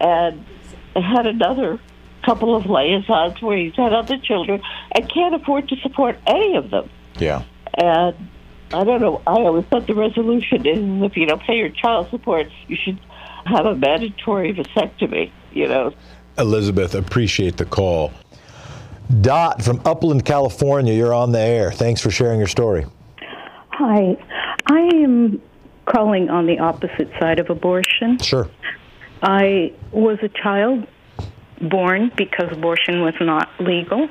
[0.00, 0.44] and
[0.94, 1.78] had another
[2.24, 6.70] couple of liaisons where he's had other children and can't afford to support any of
[6.70, 6.88] them.
[7.18, 7.42] Yeah.
[7.74, 8.14] And
[8.72, 9.22] I don't know.
[9.26, 12.98] I always thought the resolution is if you don't pay your child support, you should
[13.44, 15.92] have a mandatory vasectomy you know.
[16.38, 18.12] Elizabeth, appreciate the call.
[19.20, 21.72] Dot from Upland, California, you're on the air.
[21.72, 22.86] Thanks for sharing your story.
[23.70, 24.16] Hi.
[24.66, 25.40] I am
[25.86, 28.18] calling on the opposite side of abortion.
[28.18, 28.48] Sure.
[29.22, 30.86] I was a child
[31.60, 34.08] born because abortion was not legal,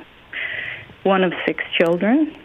[1.04, 2.36] one of six children.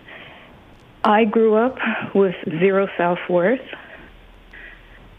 [1.04, 1.78] I grew up
[2.14, 3.60] with zero self worth,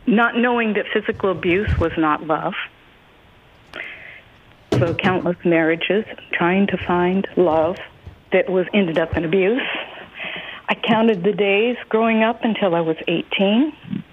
[0.05, 2.53] not knowing that physical abuse was not love
[4.81, 7.77] also countless marriages trying to find love
[8.31, 9.61] that was ended up in abuse.
[10.69, 14.03] I counted the days growing up until I was 18.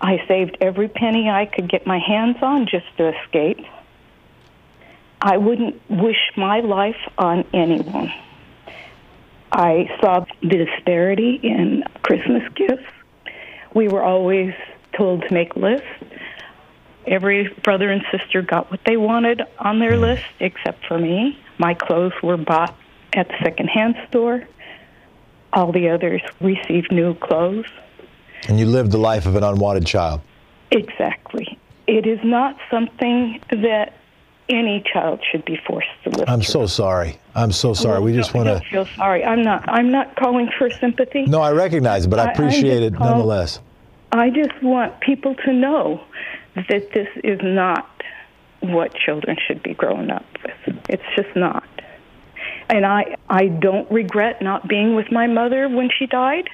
[0.00, 3.58] I saved every penny I could get my hands on just to escape.
[5.20, 8.12] I wouldn't wish my life on anyone.
[9.50, 12.84] I saw the disparity in Christmas gifts.
[13.74, 14.52] We were always
[14.96, 15.86] told to make lists
[17.06, 21.38] Every brother and sister got what they wanted on their list except for me.
[21.58, 22.74] My clothes were bought
[23.12, 24.42] at the secondhand store.
[25.52, 27.64] all the others received new clothes.
[28.48, 30.20] And you lived the life of an unwanted child.
[30.70, 31.58] Exactly.
[31.86, 33.94] It is not something that
[34.48, 36.28] any child should be forced to live.
[36.28, 36.44] I'm through.
[36.52, 37.18] so sorry.
[37.34, 38.00] I'm so sorry.
[38.02, 38.60] We just want to.
[38.70, 39.24] feel sorry.
[39.24, 39.68] I'm not.
[39.68, 41.24] I'm not calling for sympathy.
[41.26, 43.60] No, I recognize it, but I- I I appreciate just it call- nonetheless.
[44.12, 46.00] I just want people to know
[46.56, 47.88] that this is not
[48.60, 50.76] what children should be growing up with.
[50.88, 51.68] It's just not.
[52.68, 56.48] And I I don't regret not being with my mother when she died,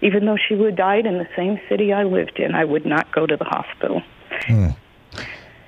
[0.00, 2.54] even though she would have died in the same city I lived in.
[2.54, 4.02] I would not go to the hospital.
[4.46, 4.68] Hmm.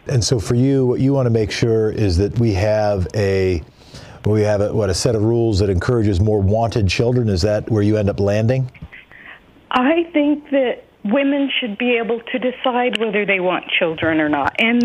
[0.07, 3.63] And so for you, what you want to make sure is that we have a
[4.25, 7.29] we have a, what a set of rules that encourages more wanted children.
[7.29, 8.71] Is that where you end up landing?
[9.71, 14.55] I think that women should be able to decide whether they want children or not,
[14.59, 14.83] and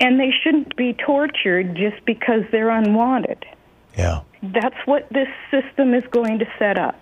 [0.00, 3.44] and they shouldn't be tortured just because they're unwanted.
[3.96, 4.22] Yeah.
[4.42, 6.98] That's what this system is going to set up.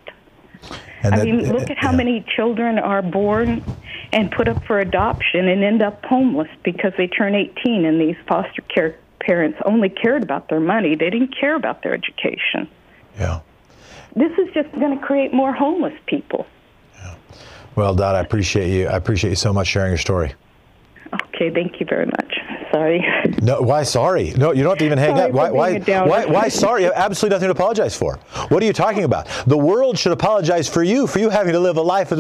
[1.02, 3.64] And I that- mean, uh, look at how many children are born
[4.12, 8.16] and put up for adoption and end up homeless because they turn 18 and these
[8.28, 10.94] foster care parents only cared about their money.
[10.94, 12.68] They didn't care about their education.
[13.18, 13.40] Yeah.
[14.16, 16.46] This is just going to create more homeless people.
[17.80, 18.88] Well, Dot, I appreciate you.
[18.88, 20.34] I appreciate you so much sharing your story.
[21.14, 22.38] Oh, Okay, thank you very much.
[22.70, 23.02] Sorry.
[23.40, 24.32] No, why sorry?
[24.36, 25.32] No, you don't have to even hang Sorry up.
[25.32, 26.10] Why, why, being a downer.
[26.10, 26.82] why, why sorry?
[26.82, 28.16] You have absolutely nothing to apologize for.
[28.48, 29.26] What are you talking about?
[29.46, 32.18] The world should apologize for you, for you having to live a life of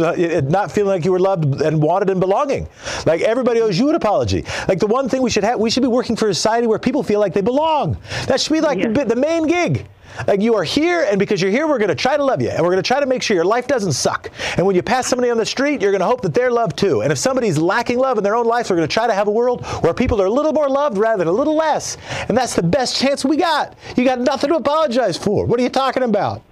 [0.48, 2.66] not feeling like you were loved and wanted and belonging.
[3.04, 4.46] Like everybody owes you an apology.
[4.66, 6.78] Like the one thing we should have, we should be working for a society where
[6.78, 7.98] people feel like they belong.
[8.26, 9.86] That should be like the, the main gig.
[10.26, 12.50] Like you are here, and because you're here, we're going to try to love you,
[12.50, 14.30] and we're going to try to make sure your life doesn't suck.
[14.56, 16.76] And when you pass somebody on the street, you're going to hope that they're loved
[16.76, 17.02] too.
[17.02, 19.28] And if somebody's lacking love in their own life, we're going to try to have
[19.28, 21.96] a world where people are a little more loved rather than a little less.
[22.28, 23.76] And that's the best chance we got.
[23.96, 25.46] You got nothing to apologize for.
[25.46, 26.42] What are you talking about?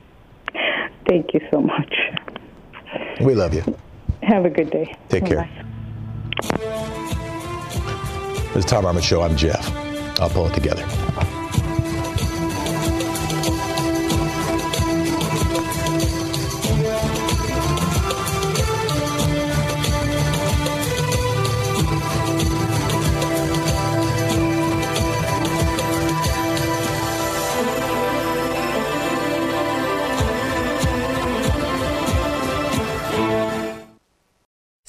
[1.08, 1.94] Thank you so much.
[3.20, 3.64] We love you.
[4.22, 4.94] Have a good day.
[5.08, 5.48] Take care.
[8.54, 9.22] This is Thom Hartmann Show.
[9.22, 9.70] I'm Jeff.
[10.20, 10.84] I'll pull it together.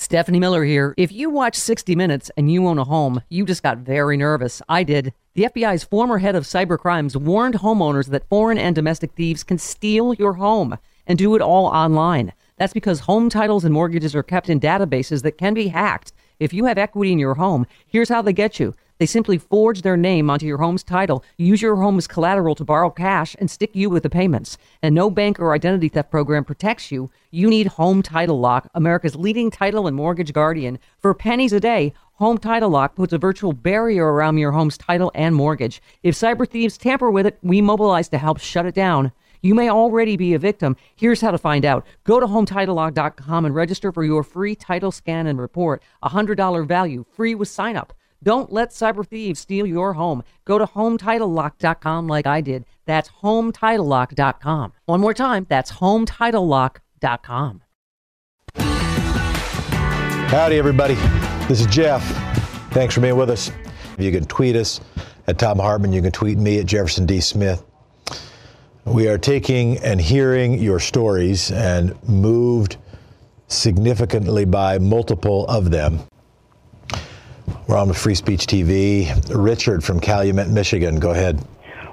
[0.10, 0.96] Stephanie Miller here.
[0.98, 4.60] If you watch 60 Minutes and you own a home, you just got very nervous.
[4.68, 5.14] I did.
[5.36, 9.60] The FBI's former head of cyber crimes warned homeowners that foreign and domestic thieves can
[9.60, 12.34] steal your home and do it all online.
[12.58, 16.12] That's because home titles and mortgages are kept in databases that can be hacked.
[16.40, 18.74] If you have equity in your home, here's how they get you.
[18.98, 22.64] They simply forge their name onto your home's title, use your home as collateral to
[22.64, 24.58] borrow cash, and stick you with the payments.
[24.82, 27.10] And no bank or identity theft program protects you.
[27.32, 30.80] You need Home Title Lock, America's leading title and mortgage guardian.
[30.98, 35.12] For pennies a day, Home Title Lock puts a virtual barrier around your home's title
[35.16, 35.82] and mortgage.
[36.04, 39.12] If cyber thieves tamper with it, we mobilize to help shut it down.
[39.42, 40.76] You may already be a victim.
[40.96, 41.86] Here's how to find out.
[42.04, 45.82] Go to HometitleLock.com and register for your free title scan and report.
[46.04, 47.94] A $100 value, free with sign up.
[48.22, 50.24] Don't let cyber thieves steal your home.
[50.44, 52.66] Go to HometitleLock.com like I did.
[52.86, 54.74] That's HometitleLock.com.
[54.86, 57.62] One more time, that's HometitleLock.com.
[60.30, 60.96] Howdy, everybody.
[61.48, 62.04] This is Jeff.
[62.72, 63.52] Thanks for being with us.
[63.98, 64.80] You can tweet us
[65.28, 65.94] at Thom Hartmann.
[65.94, 67.20] You can tweet me at Jefferson D.
[67.20, 67.64] Smith.
[68.90, 72.78] We are taking and hearing your stories and moved
[73.48, 76.00] significantly by multiple of them.
[77.68, 79.14] We're on with Free Speech TV.
[79.30, 81.00] Richard from Calumet, Michigan.
[81.00, 81.40] Go ahead.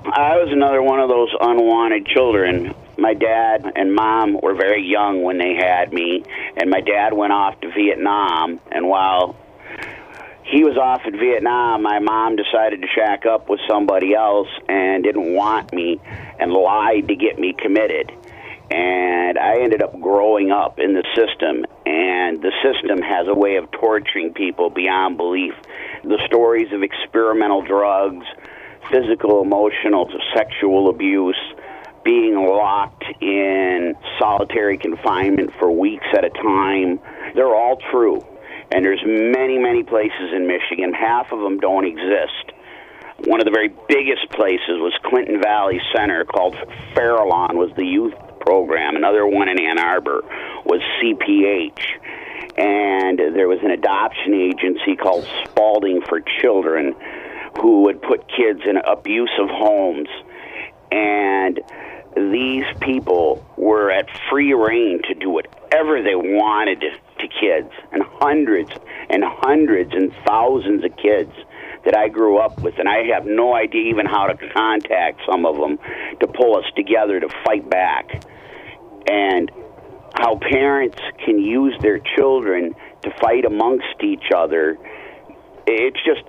[0.07, 2.75] I was another one of those unwanted children.
[2.97, 6.25] My dad and mom were very young when they had me,
[6.57, 8.59] and my dad went off to Vietnam.
[8.73, 9.37] And while
[10.47, 15.03] he was off in Vietnam, my mom decided to shack up with somebody else and
[15.03, 16.01] didn't want me
[16.39, 18.13] and lied to get me committed.
[18.71, 23.57] And I ended up growing up in the system, and the system has a way
[23.57, 25.55] of torturing people beyond belief.
[26.05, 28.27] The stories of experimental drugs,
[28.91, 31.41] physical, emotional, sexual abuse,
[32.05, 37.01] being locked in solitary confinement for weeks at a time,
[37.35, 38.25] they're all true.
[38.73, 40.93] And there's many, many places in Michigan.
[40.93, 42.53] Half of them don't exist.
[43.25, 46.55] One of the very biggest places was Clinton Valley Center called
[46.95, 48.97] Farallon was the youth program.
[48.97, 50.23] Another one in Ann Arbor
[50.65, 51.81] was CPH.
[52.59, 56.95] And there was an adoption agency called Spaulding for Children
[57.61, 60.09] who would put kids in abusive homes.
[60.91, 61.61] And
[62.17, 68.71] these people were at free reign to do whatever they wanted to kids, and hundreds
[69.11, 71.33] and hundreds and thousands of kids
[71.85, 75.47] that I grew up with, and I have no idea even how to contact some
[75.47, 75.79] of them
[76.21, 78.07] to pull us together to fight back.
[79.09, 79.51] And
[80.19, 84.79] how parents can use their children to fight amongst each other.
[85.67, 86.23] It's just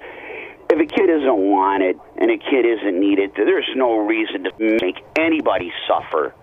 [0.70, 4.52] if a kid isn't wanted and a kid isn't needed, there's no reason to
[4.82, 6.34] make anybody suffer.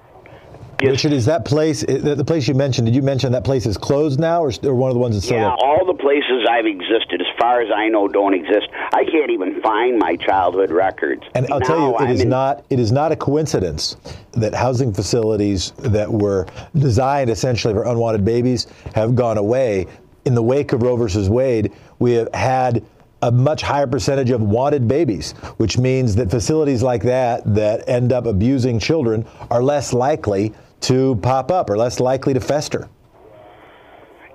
[0.82, 2.86] Richard, is that place the place you mentioned?
[2.86, 5.24] Did you mention that place is closed now, or, or one of the ones that's
[5.24, 8.68] still Yeah, all the places I've existed, as far as I know, don't exist.
[8.92, 11.22] I can't even find my childhood records.
[11.34, 13.96] And I'll Now tell you, it I'm is in- not it is not a coincidence
[14.32, 16.46] that housing facilities that were
[16.76, 19.86] designed essentially for unwanted babies have gone away.
[20.24, 22.84] In the wake of Roe versus Wade, we have had
[23.24, 28.12] a much higher percentage of wanted babies, which means that facilities like that that end
[28.12, 32.86] up abusing children are less likely to pop up or less likely to fester.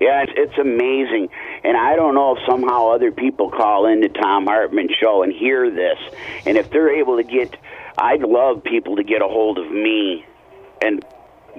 [0.01, 1.29] Yeah, it's, it's amazing.
[1.63, 5.69] And I don't know if somehow other people call into Thom Hartmann show and hear
[5.69, 5.99] this.
[6.47, 7.55] And if they're able to get,
[7.95, 10.25] I'd love people to get a hold of me
[10.81, 11.05] and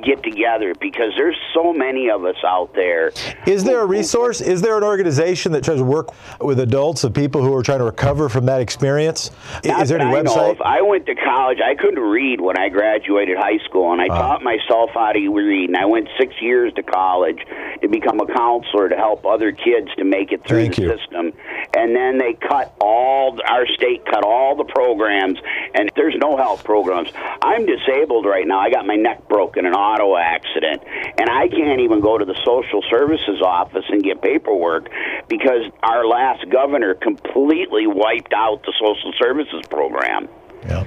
[0.03, 3.13] get together because there's so many of us out there.
[3.47, 4.41] Is there a resource?
[4.41, 6.11] Is there an organization that tries to work
[6.41, 9.31] with adults of people who are trying to recover from that experience?
[9.65, 10.51] Not Is there any I know website?
[10.53, 10.61] of.
[10.63, 11.59] I went to college.
[11.65, 14.19] I couldn't read when I graduated high school, and I Ah.
[14.21, 15.69] taught myself how to read.
[15.71, 17.39] And I went six years to college
[17.83, 20.89] to become a counselor to help other kids to make it through Thank the you.
[20.97, 21.33] system.
[21.77, 25.39] And then they cut all our state cut all the programs,
[25.75, 27.11] and there's no health programs.
[27.43, 28.59] I'm disabled right now.
[28.61, 30.83] I got my neck broken and an auto accident,
[31.19, 34.91] and I can't even go to the social services office and get paperwork
[35.29, 40.29] because our last governor completely wiped out the social services program.
[40.67, 40.85] Yeah.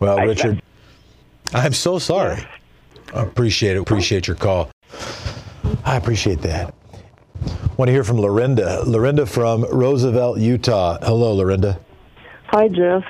[0.00, 0.62] Well, I- Richard,
[1.52, 2.38] I'm so sorry.
[3.14, 3.80] I appreciate it.
[3.80, 4.70] Appreciate your call.
[5.84, 6.74] I appreciate that.
[7.76, 8.82] Want to hear from Lorinda.
[8.86, 10.98] Lorinda from Roosevelt, Utah.
[11.02, 11.80] Hello, Lorinda.
[12.46, 13.04] Hi, Jeff.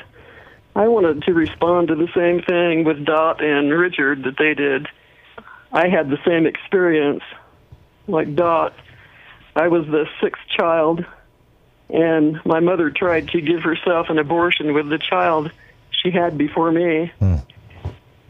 [0.77, 4.87] I wanted to respond to the same thing with Dot and Richard that they did.
[5.73, 7.23] I had the same experience
[8.07, 8.75] like Dot.
[9.55, 11.05] I was the sixth child,
[11.89, 15.51] and my mother tried to give herself an abortion with the child
[16.03, 17.13] she had before me.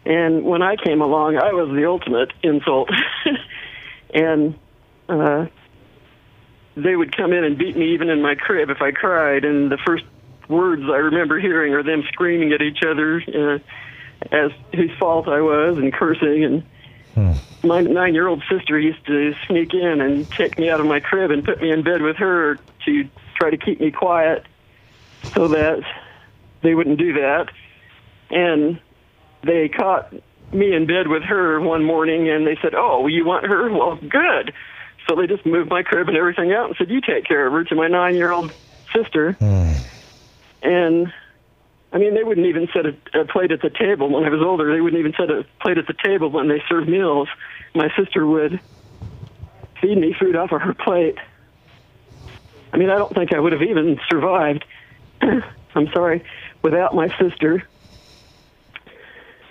[0.05, 2.91] And when I came along, I was the ultimate insult.
[4.15, 4.59] and
[5.09, 5.47] uh,
[6.77, 9.45] they would come in and beat me even in my crib if I cried.
[9.45, 10.05] And the first
[10.49, 13.59] words I remember hearing are them screaming at each other uh,
[14.33, 16.45] as whose fault I was and cursing.
[16.45, 16.63] And
[17.63, 21.45] my nine-year-old sister used to sneak in and take me out of my crib and
[21.45, 23.09] put me in bed with her to
[23.39, 24.45] try to keep me quiet,
[25.35, 25.83] so that
[26.63, 27.49] they wouldn't do that.
[28.31, 28.81] And
[29.43, 30.13] they caught
[30.53, 33.71] me in bed with her one morning and they said, Oh, you want her?
[33.71, 34.53] Well, good.
[35.09, 37.53] So they just moved my crib and everything out and said, You take care of
[37.53, 38.53] her to my nine year old
[38.95, 39.33] sister.
[39.33, 39.73] Hmm.
[40.63, 41.13] And
[41.93, 44.41] I mean, they wouldn't even set a, a plate at the table when I was
[44.41, 44.73] older.
[44.73, 47.29] They wouldn't even set a plate at the table when they served meals.
[47.75, 48.61] My sister would
[49.81, 51.17] feed me food off of her plate.
[52.73, 54.65] I mean, I don't think I would have even survived.
[55.23, 56.25] I'm sorry,
[56.63, 57.65] without my sister.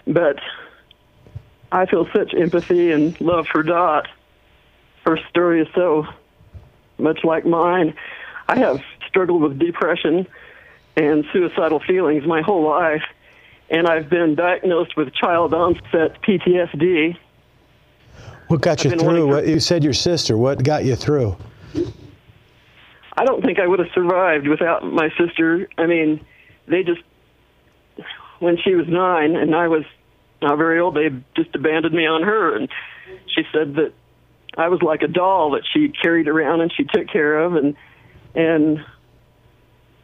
[0.08, 0.40] But
[1.72, 4.08] I feel such empathy and love for Dot.
[5.06, 6.08] Her story is so
[6.98, 7.96] much like mine.
[8.48, 10.26] I have struggled with depression
[11.00, 13.04] and suicidal feelings my whole life,
[13.70, 17.16] and I've been diagnosed with child onset PTSD.
[18.50, 19.28] What got you I've through?
[19.28, 20.38] What, you said your sister.
[20.38, 21.38] What got you through?
[23.16, 25.70] I don't think I would have survived without my sister.
[25.78, 26.26] I mean,
[26.68, 27.02] they just,
[28.40, 29.84] when she was nine and I was
[30.42, 32.56] not very old, they just abandoned me on her.
[32.56, 32.68] And
[33.28, 33.94] she said that
[34.58, 37.56] I was like a doll that she carried around and she took care of.
[37.56, 37.76] And,
[38.36, 38.84] and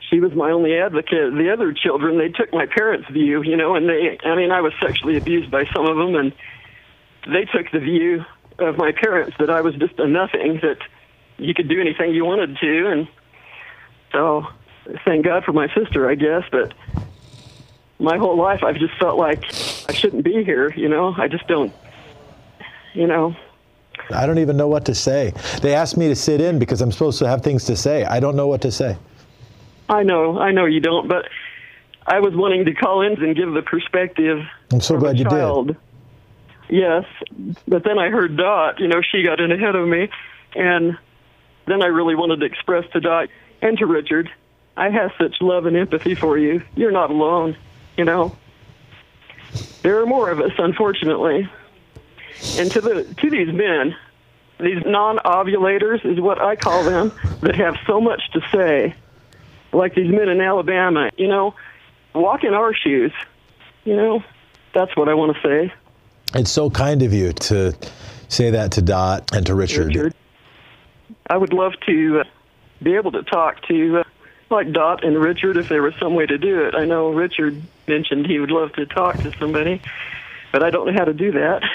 [0.10, 1.34] she was my only advocate.
[1.34, 4.62] The other children, they took my parents' view, you know, and they, I mean, I
[4.62, 6.34] was sexually abused by some of them and
[7.28, 8.24] they took the view
[8.60, 10.78] of my parents that I was just a nothing, that
[11.38, 13.08] you could do anything you wanted to, and
[14.12, 14.47] so
[15.03, 16.43] thank God for my sister, I guess.
[16.51, 16.74] But
[17.99, 19.43] my whole life, I've just felt like
[19.89, 20.72] I shouldn't be here.
[20.74, 21.74] You know, I just don't.
[22.93, 23.36] You know,
[24.14, 25.34] I don't even know what to say.
[25.62, 28.06] They asked me to sit in because I'm supposed to have things to say.
[28.06, 28.97] I don't know what to say.
[29.88, 31.29] I know, I know you don't, but
[32.07, 34.39] I was wanting to call in and give the perspective.
[34.71, 35.77] I'm so glad you did.
[36.67, 37.05] Yes,
[37.67, 38.79] but then I heard Dot.
[38.79, 40.09] You know, she got in ahead of me,
[40.55, 40.97] and
[41.67, 43.29] then I really wanted to express to Dot
[43.61, 44.29] and to Richard,
[44.77, 46.61] I have such love and empathy for you.
[46.75, 47.55] You're not alone.
[47.97, 48.36] You know,
[49.81, 51.49] There are more of us, unfortunately.
[52.57, 53.95] And to the to these men,
[54.59, 57.11] these non-ovulators is what I call them,
[57.41, 58.95] that have so much to say,
[59.76, 61.09] like these men in Alabama.
[61.17, 61.55] You know,
[62.13, 63.11] walk in our shoes.
[63.84, 64.23] You know,
[64.73, 65.73] that's what I want to say.
[66.34, 67.76] It's so kind of you to
[68.28, 69.88] say that to Dot and to Richard.
[69.88, 70.13] Richard.
[71.30, 72.23] I would love to uh,
[72.82, 74.03] be able to talk to uh,
[74.49, 76.76] like Dot and Richard if there was some way to do it.
[76.76, 79.82] I know Richard mentioned he would love to talk to somebody,
[80.56, 81.62] but I don't know how to do that.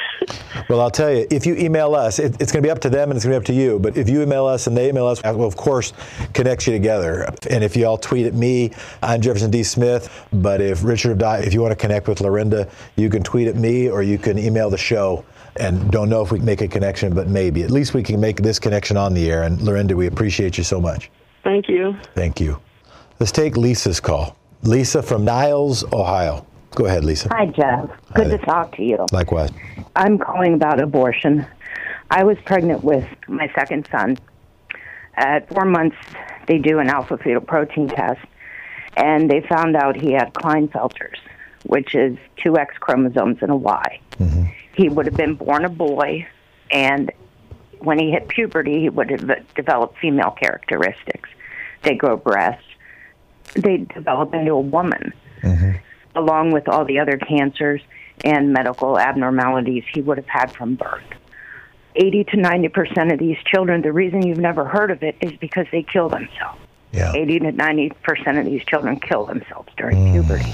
[0.68, 2.90] Well, I'll tell you, if you email us, it, it's going to be up to
[2.90, 3.80] them and it's going to be up to you.
[3.80, 5.92] But if you email us and they email us, we'll, of course,
[6.32, 7.28] connect you together.
[7.48, 8.70] And if you all tweet at me,
[9.02, 9.64] I'm Jefferson D.
[9.64, 10.26] Smith.
[10.32, 13.88] But if Richard, if you want to connect with Lorinda, you can tweet at me
[13.88, 15.24] or you can email the show.
[15.56, 17.64] And don't know if we can make a connection, but maybe.
[17.64, 19.44] At least we can make this connection on the air.
[19.44, 21.10] And Lorinda, we appreciate you so much.
[21.42, 21.96] Thank you.
[22.14, 22.60] Thank you.
[23.18, 24.36] Let's take Lisa's call.
[24.62, 26.46] Lisa from Niles, Ohio.
[26.74, 27.28] Go ahead, Lisa.
[27.32, 27.90] Hi, Jeff.
[28.14, 29.06] Good Hi to talk to you.
[29.12, 29.50] Likewise.
[29.96, 31.46] I'm calling about abortion.
[32.10, 34.18] I was pregnant with my second son.
[35.14, 35.96] At four months,
[36.46, 38.20] they do an alpha fetal protein test,
[38.96, 41.18] and they found out he had Klinefelter's,
[41.64, 44.00] which is two X chromosomes and a Y.
[44.18, 44.44] Mm-hmm.
[44.74, 46.26] He would have been born a boy,
[46.70, 47.10] and
[47.80, 51.28] when he hit puberty, he would have developed female characteristics.
[51.82, 52.64] They grow breasts.
[53.54, 55.12] They develop into a woman
[55.42, 55.72] mm-hmm.
[56.14, 57.80] Along with all the other cancers
[58.24, 61.02] and medical abnormalities he would have had from birth.
[61.96, 65.32] 80 to 90 percent of these children, the reason you've never heard of it is
[65.38, 66.60] because they kill themselves.
[66.92, 67.12] Yeah.
[67.14, 70.52] 80 to 90 percent of these children kill themselves during puberty.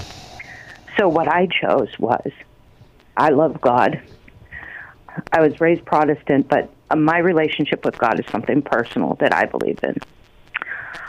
[0.96, 2.30] So what I chose was
[3.16, 4.00] I love God.
[5.32, 9.46] I was raised Protestant, but uh, my relationship with God is something personal that I
[9.46, 9.96] believe in.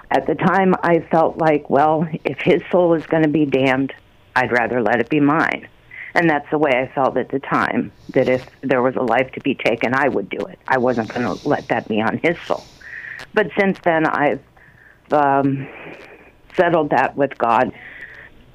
[0.09, 3.93] At the time, I felt like, well, if his soul is going to be damned,
[4.37, 5.67] I'd rather let it be mine.
[6.13, 9.31] And that's the way I felt at the time, that if there was a life
[9.31, 10.59] to be taken, I would do it.
[10.67, 12.63] I wasn't going to let that be on his soul.
[13.33, 14.43] But since then, I've
[15.11, 15.67] um,
[16.55, 17.71] settled that with God.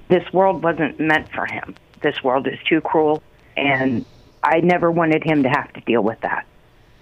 [0.08, 1.74] This world wasn't meant for him.
[2.00, 3.20] This world is too cruel,
[3.56, 4.04] and
[4.42, 6.46] I never wanted him to have to deal with that.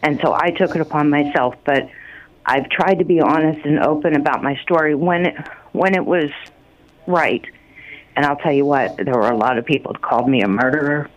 [0.02, 1.90] And so I took it upon myself, but
[2.46, 5.34] I've tried to be honest and open about my story when it,
[5.72, 6.30] when it was
[7.06, 7.44] right.
[8.16, 10.48] And I'll tell you what, there were a lot of people that called me a
[10.48, 11.08] murderer,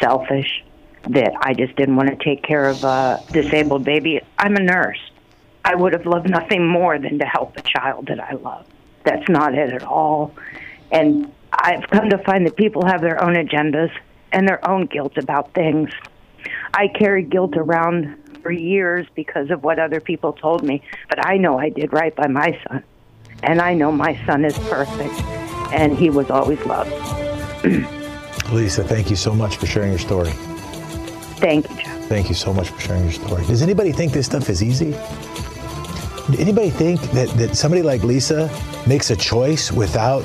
[0.00, 0.64] selfish,
[1.08, 4.20] that I just didn't want to take care of a disabled baby.
[4.38, 5.00] I'm a nurse.
[5.64, 8.66] I would have loved nothing more than to help a child that I love.
[9.04, 10.34] That's not it at all.
[10.90, 13.90] And I've come to find that people have their own agendas
[14.32, 15.90] and their own guilt about things.
[16.74, 21.36] I carried guilt around for years because of what other people told me, but I
[21.36, 22.82] know I did right by my son.
[23.44, 25.14] And I know my son is perfect,
[25.72, 26.90] and he was always loved.
[28.52, 30.30] Lisa, thank you so much for sharing your story.
[31.36, 32.04] Thank you, Jeff.
[32.04, 33.44] Thank you so much for sharing your story.
[33.46, 34.90] Does anybody think this stuff is easy?
[36.30, 38.50] Does anybody think that, that somebody like Lisa
[38.86, 40.22] makes a choice without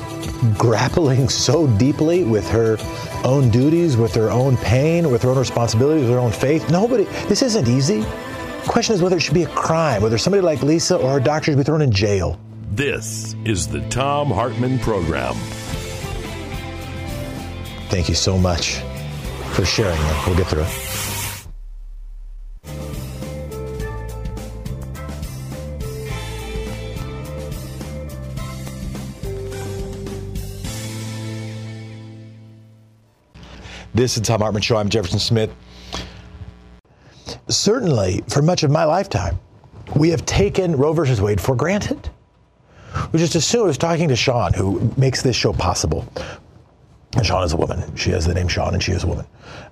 [0.56, 2.76] grappling so deeply with her
[3.24, 6.70] own duties, with her own pain, with her own responsibilities, with her own faith?
[6.70, 7.04] Nobody.
[7.26, 8.00] This isn't easy.
[8.00, 11.20] The question is whether it should be a crime, whether somebody like Lisa or her
[11.20, 12.38] doctor should be thrown in jail.
[12.70, 15.34] This is the Thom Hartmann Program.
[17.88, 18.82] Thank you so much
[19.52, 20.26] for sharing it.
[20.26, 20.88] We'll get through it.
[33.94, 34.76] This is Thom Hartmann Show.
[34.76, 35.50] I'm Jefferson Smith.
[37.48, 39.40] Certainly, for much of my lifetime,
[39.96, 42.10] we have taken Roe versus Wade for granted.
[43.12, 46.06] We just assumed, I was talking to Sean, who makes this show possible.
[47.16, 47.96] And Sean is a woman.
[47.96, 49.26] She has the name Sean, and she is a woman.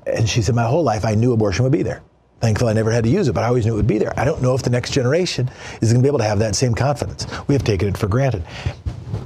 [0.07, 2.03] And she said, My whole life, I knew abortion would be there.
[2.41, 4.19] Thankfully, I never had to use it, but I always knew it would be there.
[4.19, 6.55] I don't know if the next generation is going to be able to have that
[6.55, 7.27] same confidence.
[7.49, 8.45] We have taken it for granted.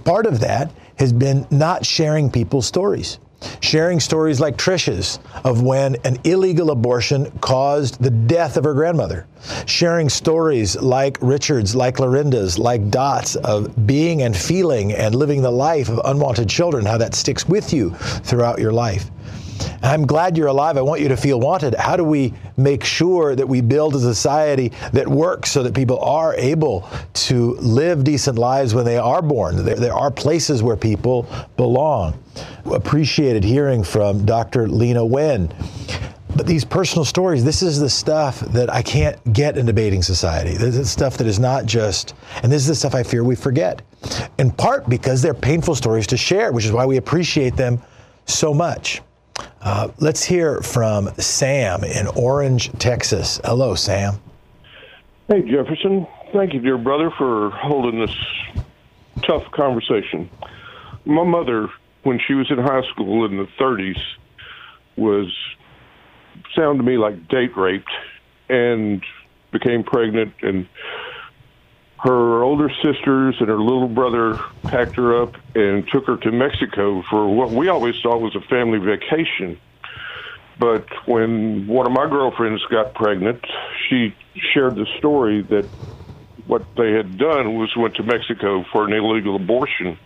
[0.05, 3.19] Part of that has been not sharing people's stories.
[3.61, 9.27] Sharing stories like Trisha's of when an illegal abortion caused the death of her grandmother.
[9.67, 15.51] Sharing stories like Richard's, like Lorinda's, like Dot's of being and feeling and living the
[15.51, 19.11] life of unwanted children, how that sticks with you throughout your life.
[19.83, 20.77] I'm glad you're alive.
[20.77, 21.75] I want you to feel wanted.
[21.75, 25.99] How do we make sure that we build a society that works so that people
[26.01, 29.65] are able to live decent lives when they are born?
[29.65, 32.23] There, there are places where people belong.
[32.67, 34.67] Appreciated hearing from Dr.
[34.67, 35.53] Leana Wen.
[36.37, 40.57] But these personal stories, this is the stuff that I can't get in debating society.
[40.57, 43.35] This is stuff that is not just, and this is the stuff I fear we
[43.35, 43.83] forget.
[44.39, 47.83] In part because they're painful stories to share, which is why we appreciate them
[48.27, 49.03] so much.
[49.61, 53.41] Uh, let's hear from Sam in Orange, Texas.
[53.45, 54.15] Hello, Sam.
[55.29, 56.07] Hey, Jefferson.
[56.33, 58.17] Thank you, dear brother, for holding this
[59.23, 60.31] tough conversation.
[61.05, 61.69] My mother,
[62.03, 64.01] when she was in high school in the 30s,
[64.97, 65.33] was
[66.55, 67.91] sound to me like date raped
[68.49, 69.03] and
[69.53, 70.69] became pregnant and
[72.03, 74.39] her older sisters and her little brother
[74.69, 78.49] packed her up and took her to Mexico for what we always thought was a
[78.49, 79.61] family vacation.
[80.59, 83.41] But when one of my girlfriends got pregnant,
[83.89, 84.15] she
[84.55, 85.69] shared the story that
[86.47, 89.99] what they had done was went to Mexico for an illegal abortion,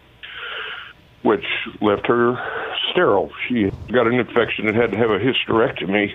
[1.23, 1.45] which
[1.81, 2.35] left her
[2.91, 3.31] sterile.
[3.49, 6.13] She got an infection and had to have a hysterectomy.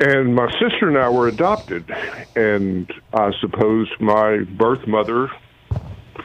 [0.00, 1.88] And my sister and I were adopted,
[2.34, 5.30] and I suppose my birth mother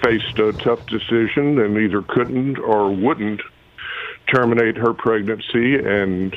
[0.03, 3.41] faced a tough decision and either couldn't or wouldn't
[4.33, 5.75] terminate her pregnancy.
[5.75, 6.35] And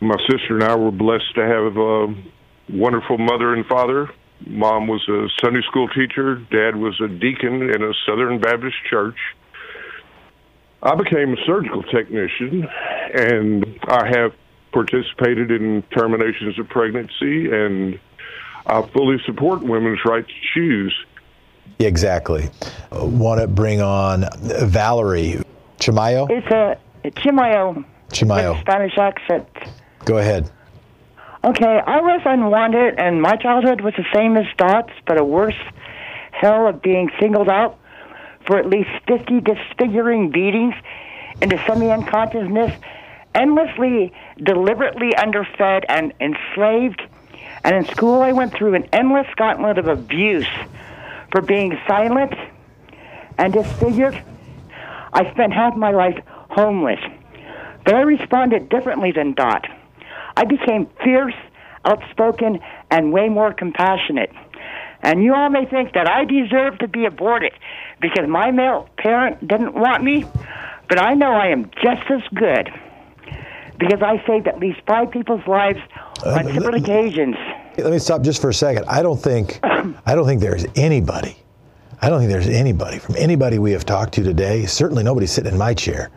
[0.00, 4.10] my sister and I were blessed to have a wonderful mother and father.
[4.46, 9.16] Mom was a Sunday school teacher, dad was a deacon in a Southern Baptist church.
[10.82, 12.66] I became a surgical technician,
[13.14, 14.32] and I have
[14.72, 17.98] participated in terminations of pregnancy, and
[18.66, 20.94] I fully support women's right to choose.
[21.78, 22.50] Exactly.
[22.90, 25.42] Uh, Want to bring on Valerie
[25.78, 26.28] Chimayo?
[26.30, 26.78] It's a
[27.10, 27.84] Chimayo.
[28.10, 28.60] Chimayo.
[28.60, 29.48] Spanish accent.
[30.04, 30.50] Go ahead.
[31.44, 35.54] Okay, I was unwanted, and my childhood was the same as Dot's, but a worse
[36.32, 37.78] hell of being singled out
[38.46, 40.74] for at least 50 disfiguring beatings
[41.40, 42.72] into semi unconsciousness,
[43.34, 44.12] endlessly,
[44.42, 47.02] deliberately underfed and enslaved.
[47.64, 50.48] And in school, I went through an endless gauntlet of abuse
[51.32, 52.34] for being silent
[53.36, 54.22] and disfigured.
[55.12, 57.00] I spent half my life homeless,
[57.84, 59.66] but I responded differently than Dot.
[60.36, 61.34] I became fierce,
[61.84, 62.60] outspoken,
[62.90, 64.30] and way more compassionate.
[65.02, 67.52] And you all may think that I deserve to be aborted
[68.00, 70.24] because my male parent didn't want me,
[70.88, 72.70] but I know I am just as good
[73.78, 75.78] because I saved at least five people's lives
[76.24, 77.36] uh, on separate occasions.
[77.76, 78.84] Let me stop just for a second.
[78.86, 81.36] I don't think I don't think there's anybody.
[82.00, 85.52] I don't think there's anybody from anybody we have talked to today, certainly nobody sitting
[85.52, 86.10] in my chair,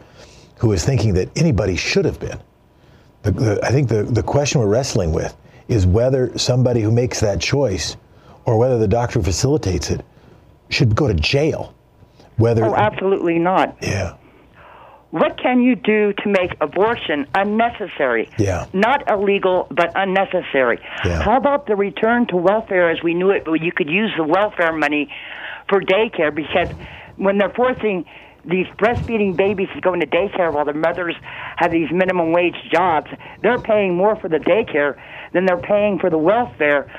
[0.58, 2.40] who is thinking that anybody should have been.
[3.24, 5.36] The, the, I think the, the question we're wrestling with
[5.68, 7.98] is whether somebody who makes that choice
[8.46, 10.06] or whether the doctor who facilitates it
[10.70, 11.74] should go to jail.
[12.38, 13.76] Whether Oh, absolutely not.
[13.82, 14.16] Yeah.
[15.12, 18.30] What can you do to make abortion unnecessary?
[18.38, 18.68] Yeah.
[18.74, 20.80] Not illegal, but unnecessary.
[21.06, 21.22] Yeah.
[21.22, 24.72] How about the return to welfare as we knew it, you could use the welfare
[24.72, 25.10] money
[25.70, 26.70] for daycare because
[27.18, 28.06] when they're forcing
[28.46, 31.16] these breastfeeding babies to go into daycare while their mothers
[31.58, 33.08] have these minimum wage jobs,
[33.44, 34.96] they're paying more for the daycare
[35.34, 36.90] than they're paying for the welfare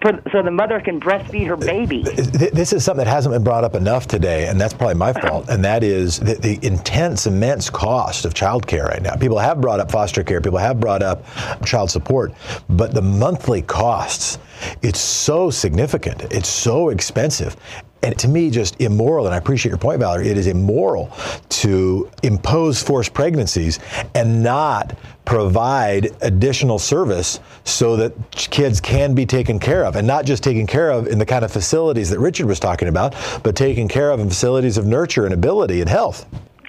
[0.00, 2.02] for, so the mother can breastfeed her baby.
[2.02, 5.48] This is something that hasn't been brought up enough today, and that's probably my fault.
[5.48, 9.14] And that is the, the intense, immense cost of childcare right now.
[9.16, 11.24] People have brought up foster care, people have brought up
[11.64, 12.32] child support,
[12.68, 14.38] but the monthly costs,
[14.82, 17.56] it's so significant, it's so expensive.
[18.02, 21.12] And to me, just immoral, and I appreciate your point, Valerie, it is immoral
[21.50, 23.78] to impose forced pregnancies
[24.14, 24.96] and not
[25.26, 29.96] provide additional service so that kids can be taken care of.
[29.96, 32.88] And not just taken care of in the kind of facilities that Richard was talking
[32.88, 36.26] about, but taken care of in facilities of nurture and ability and health.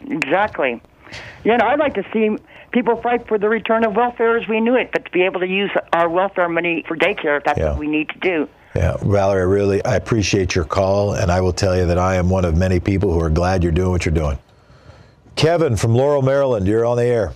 [0.09, 0.81] Exactly.
[1.43, 2.35] You know, I'd like to see
[2.71, 5.39] people fight for the return of welfare as we knew it, but to be able
[5.39, 7.71] to use our welfare money for daycare if that's Yeah.
[7.71, 8.49] what we need to do.
[8.75, 12.15] Yeah, Valerie, I really I appreciate your call, and I will tell you that I
[12.15, 14.39] am one of many people who are glad you're doing what you're doing.
[15.35, 17.33] Kevin from Laurel, Maryland, you're on the air.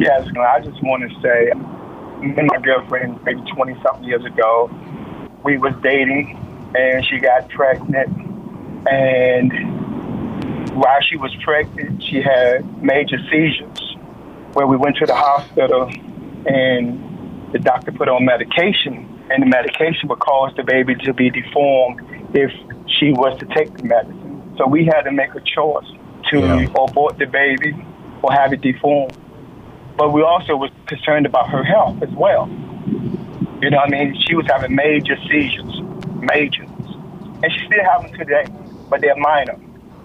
[0.00, 1.52] Yes, I just want to say,
[2.20, 4.68] me and my girlfriend, maybe 20 something years ago,
[5.44, 6.36] we was dating,
[6.76, 8.08] and she got pregnant,
[8.90, 9.52] and
[10.74, 13.96] while she was pregnant, she had major seizures,
[14.54, 15.88] where we went to the hospital,
[16.46, 21.12] and the doctor put her on medication, and the medication would cause the baby to
[21.12, 22.00] be deformed
[22.34, 22.50] if
[22.98, 24.54] she was to take the medicine.
[24.56, 25.86] So we had to make a choice
[26.30, 27.74] to abort the baby
[28.22, 29.16] or have it deformed
[29.98, 32.48] but we also was concerned about her health as well.
[33.60, 34.16] You know what I mean?
[34.28, 35.82] She was having major seizures,
[36.22, 36.62] major.
[37.42, 38.46] And she still having today,
[38.88, 39.58] but they're minor.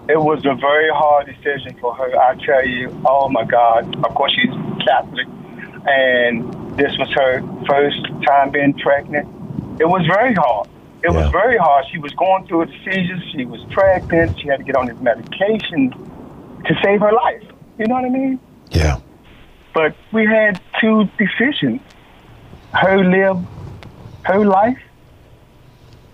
[0.08, 2.18] It was a very hard decision for her.
[2.18, 3.96] I tell you, oh my God.
[4.04, 4.50] Of course, she's
[4.84, 5.28] Catholic,
[5.86, 9.28] and this was her first time being pregnant.
[9.80, 10.68] It was very hard.
[11.02, 11.84] It was very hard.
[11.92, 13.22] She was going through the seizures.
[13.32, 14.40] She was pregnant.
[14.40, 15.90] She had to get on this medication
[16.64, 17.42] to save her life.
[17.78, 18.40] You know what I mean?
[18.70, 19.00] Yeah.
[19.74, 21.80] But we had two decisions:
[22.72, 23.44] her live
[24.24, 24.78] her life,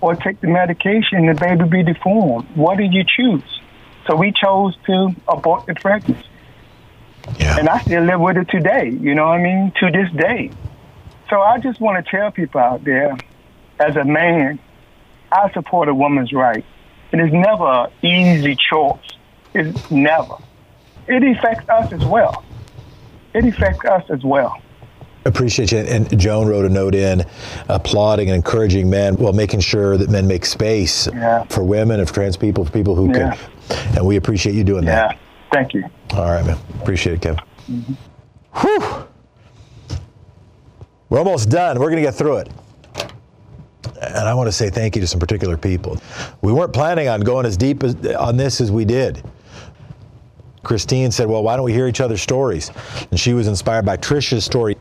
[0.01, 2.49] or take the medication and the baby be deformed.
[2.57, 3.61] What did you choose?
[4.07, 6.27] So we chose to abort the pregnancy.
[7.39, 7.59] Yeah.
[7.59, 8.91] And I still live with it today.
[8.91, 9.73] You know what I mean?
[9.81, 10.51] To this day.
[11.29, 13.17] So I just want to tell people out there,
[13.79, 14.59] as a man,
[15.33, 16.65] I support a woman's right.
[17.13, 18.99] And It is never an easy choice.
[19.55, 20.35] It's never.
[21.09, 22.45] It affects us as well.
[23.35, 24.61] It affects us as well.
[25.25, 25.79] Appreciate you.
[25.79, 27.25] And Joan wrote a note in
[27.69, 31.45] applauding and encouraging men while making sure that men make space Yeah.
[31.49, 33.35] for women, of trans people, for people who Yeah.
[33.35, 33.97] can.
[33.97, 35.17] And we appreciate you doing that.
[35.53, 35.85] Thank you.
[36.13, 36.59] All right, man.
[36.81, 37.41] Appreciate it, Kevin.
[37.69, 37.95] Mm-hmm.
[38.61, 39.07] Whew.
[41.09, 41.79] We're almost done.
[41.79, 42.49] We're going to get through it.
[44.01, 46.01] And I want to say thank you to some particular people.
[46.41, 49.23] We weren't planning on going as deep as, on this as we did.
[50.63, 52.71] Christine said, Well, why don't we hear each other's stories?
[53.11, 54.77] And she was inspired by Trisha's story.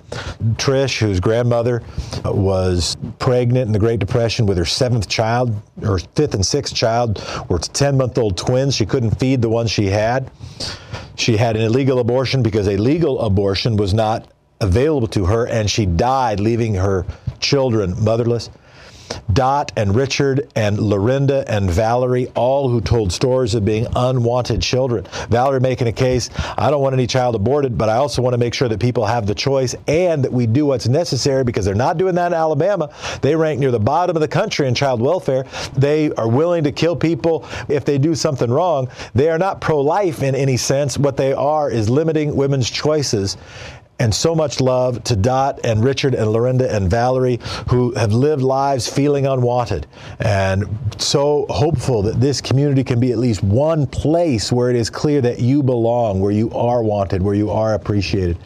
[0.55, 1.81] Trish, whose grandmother
[2.25, 6.75] uh, was pregnant in the Great Depression with her seventh child, her fifth and sixth
[6.75, 8.75] child were 10 month old twins.
[8.75, 10.31] She couldn't feed the one she had.
[11.15, 14.29] She had an illegal abortion because a legal abortion was not
[14.61, 17.05] available to her, and she died, leaving her
[17.39, 18.49] children motherless.
[19.31, 25.07] Dot and Richard and Lorinda and Valerie, all who told stories of being unwanted children.
[25.29, 28.37] Valerie making a case, I don't want any child aborted, but I also want to
[28.37, 31.75] make sure that people have the choice and that we do what's necessary because they're
[31.75, 32.93] not doing that in Alabama.
[33.21, 35.45] They rank near the bottom of the country in child welfare.
[35.75, 38.89] They are willing to kill people if they do something wrong.
[39.13, 40.97] They are not pro life in any sense.
[40.97, 43.37] What they are is limiting women's choices
[43.99, 47.39] and so much love to Dot and Richard and Lorinda and Valerie
[47.69, 49.87] who have lived lives feeling unwanted
[50.19, 50.65] and
[50.97, 55.21] so hopeful that this community can be at least one place where it is clear
[55.21, 58.37] that you belong, where you are wanted, where you are appreciated.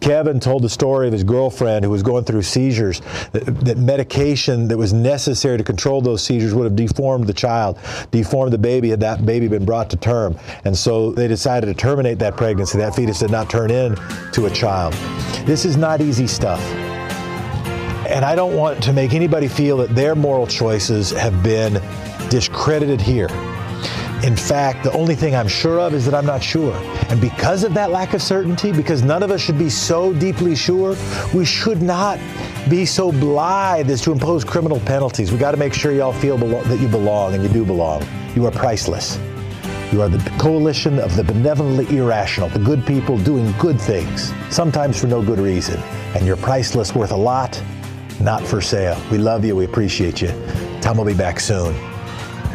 [0.00, 3.00] Kevin told the story of his girlfriend who was going through seizures,
[3.32, 7.78] that, that medication that was necessary to control those seizures would have deformed the child,
[8.10, 10.38] deformed the baby had that baby been brought to term.
[10.64, 12.78] And so they decided to terminate that pregnancy.
[12.78, 14.87] That fetus did not turn into a child.
[15.44, 16.60] This is not easy stuff.
[18.08, 21.74] And I don't want to make anybody feel that their moral choices have been
[22.30, 23.28] discredited here.
[24.24, 26.74] In fact, the only thing I'm sure of is that I'm not sure.
[27.08, 30.56] And because of that lack of certainty, because none of us should be so deeply
[30.56, 30.96] sure,
[31.32, 32.18] we should not
[32.68, 35.30] be so blithe as to impose criminal penalties.
[35.30, 38.04] We got to make sure y'all feel belo- that you belong, and you do belong.
[38.34, 39.18] You are priceless.
[39.90, 45.00] You are the coalition of the benevolently irrational, the good people doing good things, sometimes
[45.00, 45.80] for no good reason.
[46.14, 47.60] And you're priceless, worth a lot,
[48.20, 49.00] not for sale.
[49.10, 49.56] We love you.
[49.56, 50.28] We appreciate you.
[50.82, 51.74] Thom will be back soon.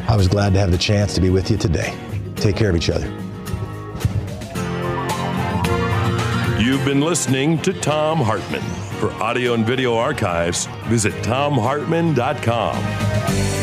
[0.07, 1.97] I was glad to have the chance to be with you today.
[2.35, 3.07] Take care of each other.
[6.61, 8.61] You've been listening to Thom Hartmann.
[8.99, 13.62] For audio and video archives, visit thomhartmann.com.